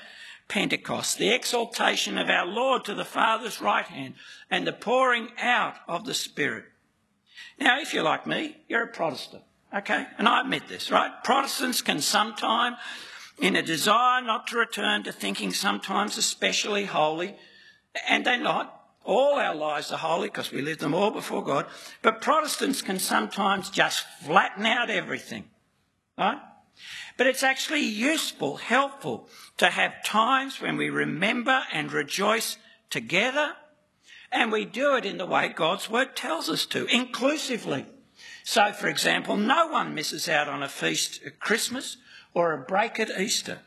Pentecost, 0.47 1.17
the 1.17 1.33
exaltation 1.33 2.17
of 2.17 2.29
our 2.29 2.45
Lord 2.45 2.85
to 2.85 2.93
the 2.93 3.05
Father's 3.05 3.61
right 3.61 3.85
hand 3.85 4.15
and 4.49 4.67
the 4.67 4.73
pouring 4.73 5.29
out 5.41 5.75
of 5.87 6.05
the 6.05 6.13
Spirit. 6.13 6.65
Now, 7.59 7.79
if 7.79 7.93
you're 7.93 8.03
like 8.03 8.27
me, 8.27 8.57
you're 8.67 8.83
a 8.83 8.87
Protestant, 8.87 9.43
okay? 9.75 10.07
And 10.17 10.27
I 10.27 10.41
admit 10.41 10.67
this, 10.67 10.91
right? 10.91 11.11
Protestants 11.23 11.81
can 11.81 12.01
sometimes, 12.01 12.77
in 13.39 13.55
a 13.55 13.61
desire 13.61 14.21
not 14.21 14.47
to 14.47 14.57
return 14.57 15.03
to 15.03 15.11
thinking 15.11 15.51
sometimes 15.51 16.17
especially 16.17 16.85
holy, 16.85 17.35
and 18.07 18.25
they're 18.25 18.37
not, 18.37 18.82
all 19.03 19.35
our 19.35 19.55
lives 19.55 19.91
are 19.91 19.97
holy 19.97 20.27
because 20.27 20.51
we 20.51 20.61
live 20.61 20.79
them 20.79 20.93
all 20.93 21.11
before 21.11 21.43
God. 21.43 21.65
But 22.01 22.21
Protestants 22.21 22.81
can 22.81 22.99
sometimes 22.99 23.69
just 23.69 24.05
flatten 24.23 24.65
out 24.65 24.89
everything, 24.89 25.45
right? 26.17 26.39
But 27.17 27.27
it's 27.27 27.43
actually 27.43 27.81
useful, 27.81 28.57
helpful 28.57 29.27
to 29.57 29.67
have 29.67 30.03
times 30.03 30.59
when 30.59 30.77
we 30.77 30.89
remember 30.89 31.63
and 31.71 31.91
rejoice 31.91 32.57
together, 32.89 33.53
and 34.31 34.51
we 34.51 34.65
do 34.65 34.95
it 34.95 35.05
in 35.05 35.17
the 35.17 35.25
way 35.25 35.49
God's 35.49 35.89
word 35.89 36.15
tells 36.15 36.49
us 36.49 36.65
to, 36.67 36.85
inclusively. 36.87 37.85
So, 38.43 38.71
for 38.73 38.87
example, 38.87 39.37
no 39.37 39.67
one 39.67 39.93
misses 39.93 40.27
out 40.27 40.47
on 40.47 40.63
a 40.63 40.69
feast 40.69 41.21
at 41.25 41.39
Christmas 41.39 41.97
or 42.33 42.53
a 42.53 42.57
break 42.57 42.99
at 42.99 43.09
Easter. 43.19 43.59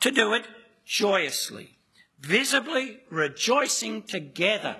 To 0.00 0.10
do 0.10 0.32
it 0.34 0.46
joyously, 0.84 1.78
visibly 2.20 3.00
rejoicing 3.10 4.02
together 4.02 4.76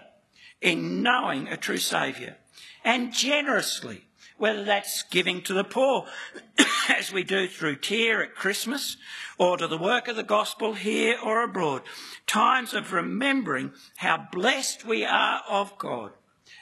in 0.61 1.03
knowing 1.03 1.49
a 1.49 1.57
true 1.57 1.79
Saviour, 1.79 2.37
and 2.85 3.13
generously, 3.13 4.05
whether 4.37 4.65
that's 4.65 5.03
giving 5.05 5.43
to 5.43 5.55
the 5.55 5.65
poor, 5.65 6.07
as 6.99 7.13
we 7.13 7.23
do 7.23 7.49
through 7.49 7.77
tear 7.77 8.23
at 8.23 8.35
Christmas, 8.35 8.97
or 9.39 9.57
to 9.57 9.67
the 9.67 9.79
work 9.79 10.09
of 10.09 10.17
the 10.17 10.23
gospel 10.23 10.75
here 10.75 11.17
or 11.23 11.43
abroad. 11.43 11.83
Times 12.27 12.75
of 12.75 12.93
remembering 12.93 13.73
how 13.97 14.27
blessed 14.31 14.85
we 14.85 15.05
are 15.05 15.43
of 15.49 15.77
God 15.79 16.13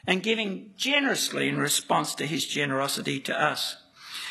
and 0.07 0.22
giving 0.22 0.70
generously 0.76 1.49
in 1.49 1.59
response 1.59 2.14
to 2.14 2.26
his 2.26 2.47
generosity 2.47 3.20
to 3.20 3.41
us. 3.41 3.76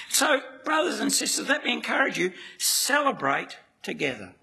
So, 0.09 0.41
brothers 0.63 0.99
and 0.99 1.11
sisters, 1.11 1.49
let 1.49 1.65
me 1.65 1.73
encourage 1.73 2.17
you, 2.17 2.31
celebrate 2.57 3.57
together 3.83 4.33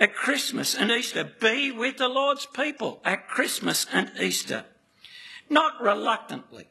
at 0.00 0.14
Christmas 0.14 0.74
and 0.74 0.90
Easter. 0.90 1.30
Be 1.40 1.70
with 1.70 1.98
the 1.98 2.08
Lord's 2.08 2.46
people 2.46 3.00
at 3.04 3.28
Christmas 3.28 3.86
and 3.92 4.10
Easter. 4.18 4.64
Not 5.50 5.80
reluctantly, 5.80 6.68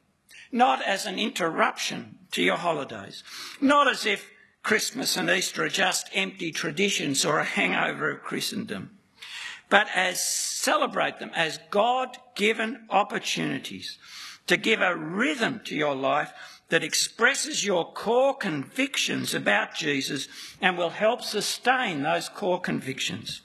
not 0.52 0.82
as 0.82 1.06
an 1.06 1.20
interruption 1.20 2.18
to 2.32 2.42
your 2.42 2.58
holidays, 2.58 3.24
not 3.62 3.88
as 3.88 4.06
if 4.06 4.32
Christmas 4.64 5.16
and 5.16 5.30
Easter 5.30 5.64
are 5.64 5.70
just 5.70 6.10
empty 6.14 6.52
traditions 6.52 7.24
or 7.24 7.40
a 7.40 7.46
hangover 7.46 8.12
of 8.12 8.24
Christendom, 8.24 8.98
but 9.70 9.88
as 9.96 10.26
celebrate 10.26 11.20
them 11.20 11.32
as 11.36 11.60
God 11.70 12.18
given 12.36 12.86
opportunities 12.90 13.98
to 14.48 14.58
give 14.58 14.82
a 14.82 14.96
rhythm 14.96 15.62
to 15.66 15.76
your 15.76 15.96
life 15.96 16.34
that 16.70 16.84
expresses 16.84 17.66
your 17.66 17.92
core 17.94 18.36
convictions 18.36 19.34
about 19.34 19.76
Jesus 19.76 20.28
and 20.62 20.78
will 20.78 20.92
help 20.92 21.22
sustain 21.22 22.04
those 22.04 22.30
core 22.30 22.62
convictions. 22.62 23.42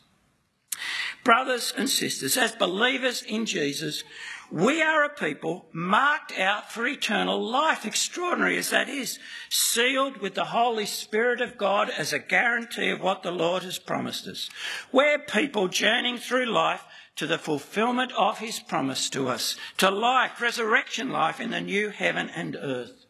Brothers 1.25 1.73
and 1.77 1.89
sisters, 1.89 2.37
as 2.37 2.53
believers 2.53 3.23
in 3.23 3.47
Jesus, 3.47 4.05
we 4.51 4.83
are 4.83 5.05
a 5.05 5.09
people 5.09 5.67
marked 5.73 6.39
out 6.39 6.71
for 6.71 6.87
eternal 6.87 7.43
life, 7.43 7.87
extraordinary 7.87 8.59
as 8.59 8.71
that 8.71 8.91
is, 8.91 9.19
sealed 9.49 10.19
with 10.19 10.35
the 10.35 10.45
Holy 10.45 10.85
Spirit 10.85 11.41
of 11.41 11.57
God 11.57 11.89
as 11.89 12.13
a 12.13 12.19
guarantee 12.19 12.91
of 12.91 13.01
what 13.01 13.23
the 13.23 13.33
Lord 13.33 13.63
has 13.63 13.79
promised 13.79 14.27
us. 14.27 14.51
We're 14.93 15.19
people 15.19 15.69
journeying 15.69 16.19
through 16.19 16.47
life 16.47 16.85
to 17.17 17.27
the 17.27 17.39
fulfillment 17.39 18.13
of 18.19 18.39
his 18.39 18.61
promise 18.61 19.09
to 19.11 19.29
us, 19.29 19.57
to 19.79 19.91
life, 19.91 20.41
resurrection 20.41 21.11
life 21.11 21.41
in 21.41 21.51
the 21.51 21.61
new 21.61 21.89
heaven 21.89 22.29
and 22.29 22.57
earth. 22.57 23.07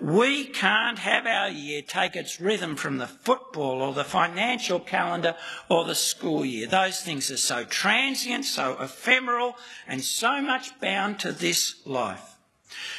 We 0.00 0.44
can't 0.44 0.98
have 0.98 1.26
our 1.26 1.48
year 1.48 1.82
take 1.82 2.16
its 2.16 2.40
rhythm 2.40 2.76
from 2.76 2.98
the 2.98 3.06
football 3.06 3.80
or 3.80 3.94
the 3.94 4.04
financial 4.04 4.78
calendar 4.78 5.36
or 5.68 5.84
the 5.84 5.94
school 5.94 6.44
year. 6.44 6.66
Those 6.66 7.00
things 7.00 7.30
are 7.30 7.36
so 7.36 7.64
transient, 7.64 8.44
so 8.44 8.76
ephemeral, 8.78 9.56
and 9.86 10.02
so 10.04 10.42
much 10.42 10.78
bound 10.80 11.18
to 11.20 11.32
this 11.32 11.86
life. 11.86 12.36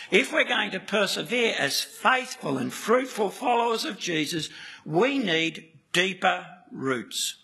If 0.10 0.32
we're 0.32 0.46
going 0.46 0.72
to 0.72 0.80
persevere 0.80 1.54
as 1.58 1.82
faithful 1.82 2.58
and 2.58 2.74
fruitful 2.74 3.30
followers 3.30 3.86
of 3.86 4.00
Jesus, 4.00 4.50
we 4.86 5.20
need 5.20 5.66
deeper 5.94 6.46
roots. 6.72 7.36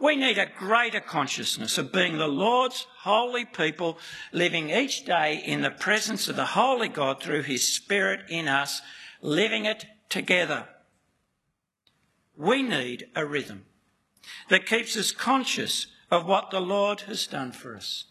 We 0.00 0.14
need 0.14 0.38
a 0.38 0.46
greater 0.46 1.00
consciousness 1.00 1.76
of 1.76 1.92
being 1.92 2.18
the 2.18 2.28
Lord's 2.28 2.86
holy 3.00 3.44
people, 3.44 3.98
living 4.32 4.70
each 4.70 5.04
day 5.04 5.42
in 5.44 5.62
the 5.62 5.70
presence 5.70 6.28
of 6.28 6.36
the 6.36 6.46
Holy 6.46 6.88
God 6.88 7.20
through 7.20 7.42
His 7.42 7.66
Spirit 7.66 8.20
in 8.28 8.46
us, 8.46 8.80
living 9.22 9.64
it 9.64 9.86
together. 10.08 10.68
We 12.36 12.62
need 12.62 13.08
a 13.16 13.26
rhythm 13.26 13.64
that 14.48 14.66
keeps 14.66 14.96
us 14.96 15.10
conscious 15.10 15.88
of 16.10 16.26
what 16.26 16.50
the 16.50 16.60
Lord 16.60 17.02
has 17.02 17.26
done 17.26 17.50
for 17.50 17.74
us. 17.74 18.04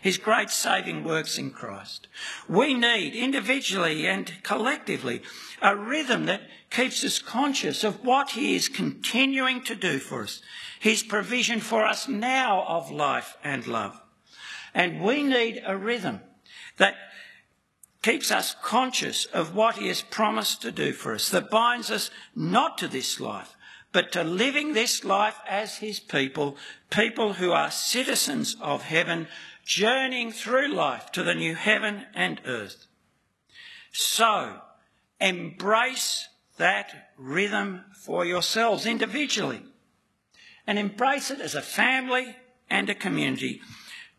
His 0.00 0.18
great 0.18 0.50
saving 0.50 1.04
works 1.04 1.38
in 1.38 1.50
Christ. 1.50 2.08
We 2.48 2.74
need 2.74 3.14
individually 3.14 4.06
and 4.06 4.32
collectively 4.42 5.22
a 5.62 5.74
rhythm 5.76 6.26
that 6.26 6.42
keeps 6.70 7.04
us 7.04 7.18
conscious 7.18 7.84
of 7.84 8.04
what 8.04 8.30
He 8.30 8.54
is 8.54 8.68
continuing 8.68 9.62
to 9.64 9.74
do 9.74 9.98
for 9.98 10.22
us 10.22 10.42
his 10.84 11.02
provision 11.02 11.60
for 11.60 11.82
us 11.82 12.08
now 12.08 12.62
of 12.68 12.90
life 12.90 13.38
and 13.42 13.66
love. 13.66 13.98
And 14.74 15.00
we 15.00 15.22
need 15.22 15.62
a 15.64 15.74
rhythm 15.74 16.20
that 16.76 16.94
keeps 18.02 18.30
us 18.30 18.54
conscious 18.62 19.24
of 19.24 19.54
what 19.56 19.76
he 19.76 19.88
has 19.88 20.02
promised 20.02 20.60
to 20.60 20.70
do 20.70 20.92
for 20.92 21.14
us, 21.14 21.30
that 21.30 21.48
binds 21.48 21.90
us 21.90 22.10
not 22.36 22.76
to 22.76 22.86
this 22.86 23.18
life, 23.18 23.56
but 23.92 24.12
to 24.12 24.22
living 24.22 24.74
this 24.74 25.06
life 25.06 25.38
as 25.48 25.78
his 25.78 26.00
people, 26.00 26.54
people 26.90 27.32
who 27.32 27.50
are 27.50 27.70
citizens 27.70 28.54
of 28.60 28.82
heaven, 28.82 29.26
journeying 29.64 30.32
through 30.32 30.68
life 30.68 31.10
to 31.12 31.22
the 31.22 31.34
new 31.34 31.54
heaven 31.54 32.04
and 32.14 32.42
earth. 32.44 32.88
So, 33.90 34.60
embrace 35.18 36.28
that 36.58 37.12
rhythm 37.16 37.86
for 37.94 38.26
yourselves 38.26 38.84
individually 38.84 39.62
and 40.66 40.78
embrace 40.78 41.30
it 41.30 41.40
as 41.40 41.54
a 41.54 41.62
family 41.62 42.36
and 42.70 42.88
a 42.88 42.94
community. 42.94 43.60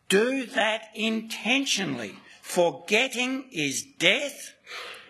Do 0.09 0.45
that 0.45 0.89
intentionally. 0.93 2.19
Forgetting 2.41 3.45
is 3.51 3.83
death, 3.83 4.53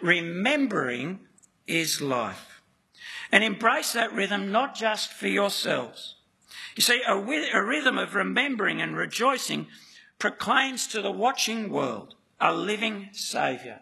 remembering 0.02 1.20
is 1.68 2.02
life. 2.02 2.62
And 3.32 3.44
embrace 3.44 3.94
that 3.94 4.14
rhythm 4.14 4.52
not 4.52 4.76
just 4.76 5.12
for 5.12 5.28
yourselves. 5.28 6.16
You 6.76 6.84
see, 6.84 7.02
a, 7.08 7.14
a 7.14 7.64
rhythm 7.64 7.98
of 7.98 8.16
remembering 8.16 8.82
and 8.82 8.96
rejoicing 8.96 9.68
proclaims 10.20 10.88
to 10.88 11.02
the 11.02 11.12
watching 11.12 11.70
world 11.70 12.16
a 12.40 12.54
living 12.54 13.10
Saviour, 13.14 13.80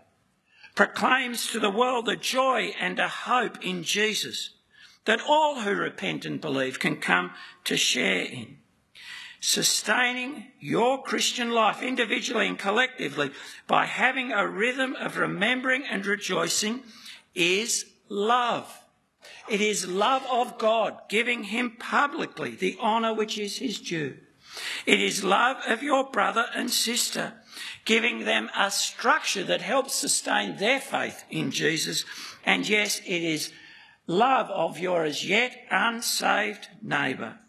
proclaims 0.76 1.48
to 1.52 1.60
the 1.60 1.72
world 1.72 2.08
a 2.08 2.16
joy 2.16 2.72
and 2.80 3.00
a 3.00 3.08
hope 3.08 3.64
in 3.64 3.84
Jesus 3.84 4.52
that 5.06 5.22
all 5.28 5.62
who 5.62 5.76
repent 5.76 6.26
and 6.26 6.40
believe 6.40 6.80
can 6.80 6.98
come 6.98 7.32
to 7.66 7.78
share 7.78 8.24
in. 8.24 8.58
sustaining 9.44 10.46
your 10.62 11.04
Christian 11.04 11.52
life 11.52 11.84
individually 11.84 12.48
and 12.48 12.58
collectively 12.58 13.30
by 13.68 13.86
having 13.86 14.32
a 14.32 14.48
rhythm 14.48 14.96
of 14.96 15.18
remembering 15.18 15.84
and 15.84 16.06
rejoicing 16.06 16.82
is 17.36 17.86
love. 18.08 18.74
It 19.50 19.60
is 19.60 19.86
love 19.86 20.26
of 20.32 20.58
God, 20.58 20.98
giving 21.10 21.44
him 21.44 21.76
publicly 21.78 22.56
the 22.56 22.78
honour 22.80 23.14
which 23.14 23.38
is 23.38 23.58
his 23.58 23.82
due. 23.82 24.16
It 24.86 25.02
is 25.02 25.26
love 25.26 25.58
of 25.68 25.84
your 25.84 26.10
brother 26.10 26.46
and 26.56 26.72
sister, 26.72 27.34
giving 27.84 28.24
them 28.24 28.50
a 28.58 28.72
structure 28.72 29.44
that 29.44 29.62
helps 29.62 29.94
sustain 29.94 30.56
their 30.56 30.80
faith 30.80 31.26
in 31.30 31.52
Jesus. 31.52 32.06
And 32.46 32.68
yes, 32.68 33.00
it 33.00 33.24
is 33.24 33.52
love 34.08 34.50
of 34.50 34.80
your 34.80 35.04
as 35.04 35.28
yet 35.28 35.56
unsaved 35.72 36.68
neighbour, 36.82 37.40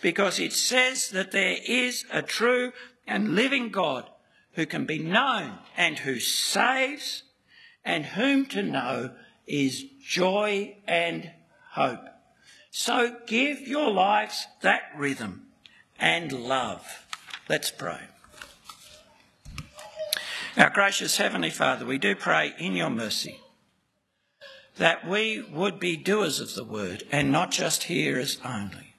because 0.00 0.38
it 0.38 0.52
says 0.52 1.10
that 1.10 1.32
there 1.32 1.56
is 1.66 2.04
a 2.10 2.22
true 2.22 2.72
and 3.06 3.34
living 3.34 3.70
God 3.70 4.08
who 4.52 4.66
can 4.66 4.86
be 4.86 4.98
known 4.98 5.58
and 5.76 5.98
who 6.00 6.18
saves, 6.18 7.22
and 7.84 8.04
whom 8.04 8.46
to 8.46 8.62
know 8.62 9.12
is 9.46 9.84
joy 10.02 10.76
and 10.86 11.30
hope. 11.72 12.04
So 12.70 13.16
give 13.26 13.60
your 13.60 13.90
lives 13.90 14.46
that 14.62 14.82
rhythm 14.96 15.46
and 15.98 16.32
love. 16.32 17.06
Let's 17.48 17.70
pray. 17.70 18.00
Our 20.56 20.70
gracious 20.70 21.16
Heavenly 21.16 21.50
Father, 21.50 21.86
we 21.86 21.98
do 21.98 22.14
pray 22.14 22.52
in 22.58 22.74
your 22.74 22.90
mercy 22.90 23.40
that 24.78 25.06
we 25.06 25.42
would 25.52 25.78
be 25.78 25.96
doers 25.96 26.40
of 26.40 26.54
the 26.54 26.64
word 26.64 27.04
and 27.12 27.30
not 27.30 27.50
just 27.50 27.84
hearers 27.84 28.40
only. 28.44 28.94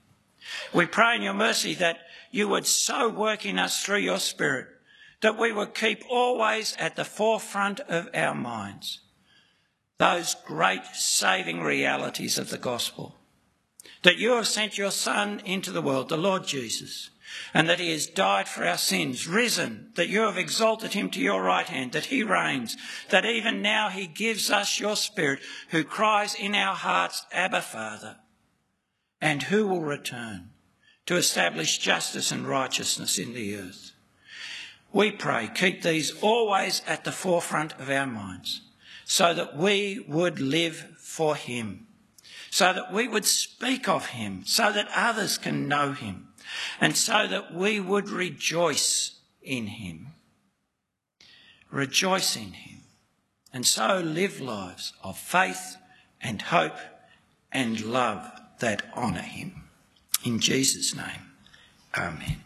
We 0.73 0.86
pray 0.86 1.15
in 1.15 1.21
your 1.21 1.34
mercy 1.34 1.73
that 1.75 1.99
you 2.32 2.47
would 2.47 2.65
so 2.65 3.09
work 3.09 3.45
in 3.45 3.57
us 3.57 3.84
through 3.84 3.99
your 3.99 4.19
Spirit 4.19 4.67
that 5.21 5.38
we 5.38 5.51
would 5.51 5.73
keep 5.73 6.03
always 6.09 6.75
at 6.77 6.95
the 6.95 7.03
forefront 7.03 7.80
of 7.82 8.09
our 8.13 8.36
minds 8.36 8.99
those 9.99 10.36
great 10.45 10.86
saving 10.93 11.61
realities 11.61 12.38
of 12.38 12.49
the 12.49 12.57
gospel. 12.57 13.15
That 14.03 14.17
you 14.17 14.32
have 14.32 14.47
sent 14.47 14.77
your 14.77 14.91
Son 14.91 15.41
into 15.43 15.71
the 15.71 15.82
world, 15.82 16.07
the 16.07 16.17
Lord 16.17 16.47
Jesus, 16.47 17.09
and 17.53 17.69
that 17.69 17.80
he 17.80 17.91
has 17.91 18.07
died 18.07 18.47
for 18.47 18.65
our 18.65 18.77
sins, 18.77 19.27
risen, 19.27 19.91
that 19.95 20.09
you 20.09 20.21
have 20.21 20.38
exalted 20.38 20.93
him 20.93 21.09
to 21.11 21.21
your 21.21 21.41
right 21.41 21.67
hand, 21.67 21.91
that 21.91 22.05
he 22.05 22.23
reigns, 22.23 22.77
that 23.09 23.25
even 23.25 23.61
now 23.61 23.89
he 23.89 24.07
gives 24.07 24.49
us 24.49 24.80
your 24.80 24.95
Spirit, 24.95 25.39
who 25.69 25.84
cries 25.84 26.36
in 26.36 26.55
our 26.55 26.75
hearts, 26.75 27.25
Abba, 27.32 27.61
Father, 27.61 28.17
and 29.21 29.43
who 29.43 29.67
will 29.67 29.82
return 29.82 30.49
to 31.05 31.15
establish 31.15 31.80
justice 31.80 32.32
and 32.32 32.47
righteousness 32.47 33.17
in 33.17 33.34
the 33.34 33.55
earth. 33.55 33.91
We 34.91 35.11
pray, 35.11 35.49
keep 35.53 35.82
these 35.82 36.11
always 36.21 36.82
at 36.88 37.03
the 37.03 37.11
forefront 37.11 37.73
of 37.80 37.89
our 37.89 38.07
minds 38.07 38.61
so 39.09 39.34
that 39.34 39.57
we 39.57 40.05
would 40.07 40.39
live 40.39 40.95
for 40.99 41.36
him, 41.36 41.88
so 42.51 42.73
that 42.73 42.93
we 42.93 43.07
would 43.07 43.25
speak 43.25 43.89
of 43.89 44.05
him, 44.07 44.43
so 44.45 44.71
that 44.71 44.88
others 44.95 45.39
can 45.39 45.67
know 45.67 45.93
him, 45.93 46.27
and 46.79 46.95
so 46.95 47.27
that 47.27 47.53
we 47.53 47.79
would 47.79 48.09
rejoice 48.09 49.19
in 49.41 49.67
him. 49.67 50.13
Rejoice 51.71 52.35
in 52.35 52.53
him, 52.53 52.81
and 53.53 53.65
so 53.65 53.99
live 53.99 54.41
lives 54.41 54.93
of 55.03 55.17
faith 55.17 55.77
and 56.21 56.41
hope 56.41 56.77
and 57.51 57.81
love 57.81 58.29
that 58.59 58.83
honour 58.95 59.21
him. 59.21 59.63
In 60.25 60.39
Jesus' 60.39 60.95
name, 60.95 61.31
amen. 61.97 62.43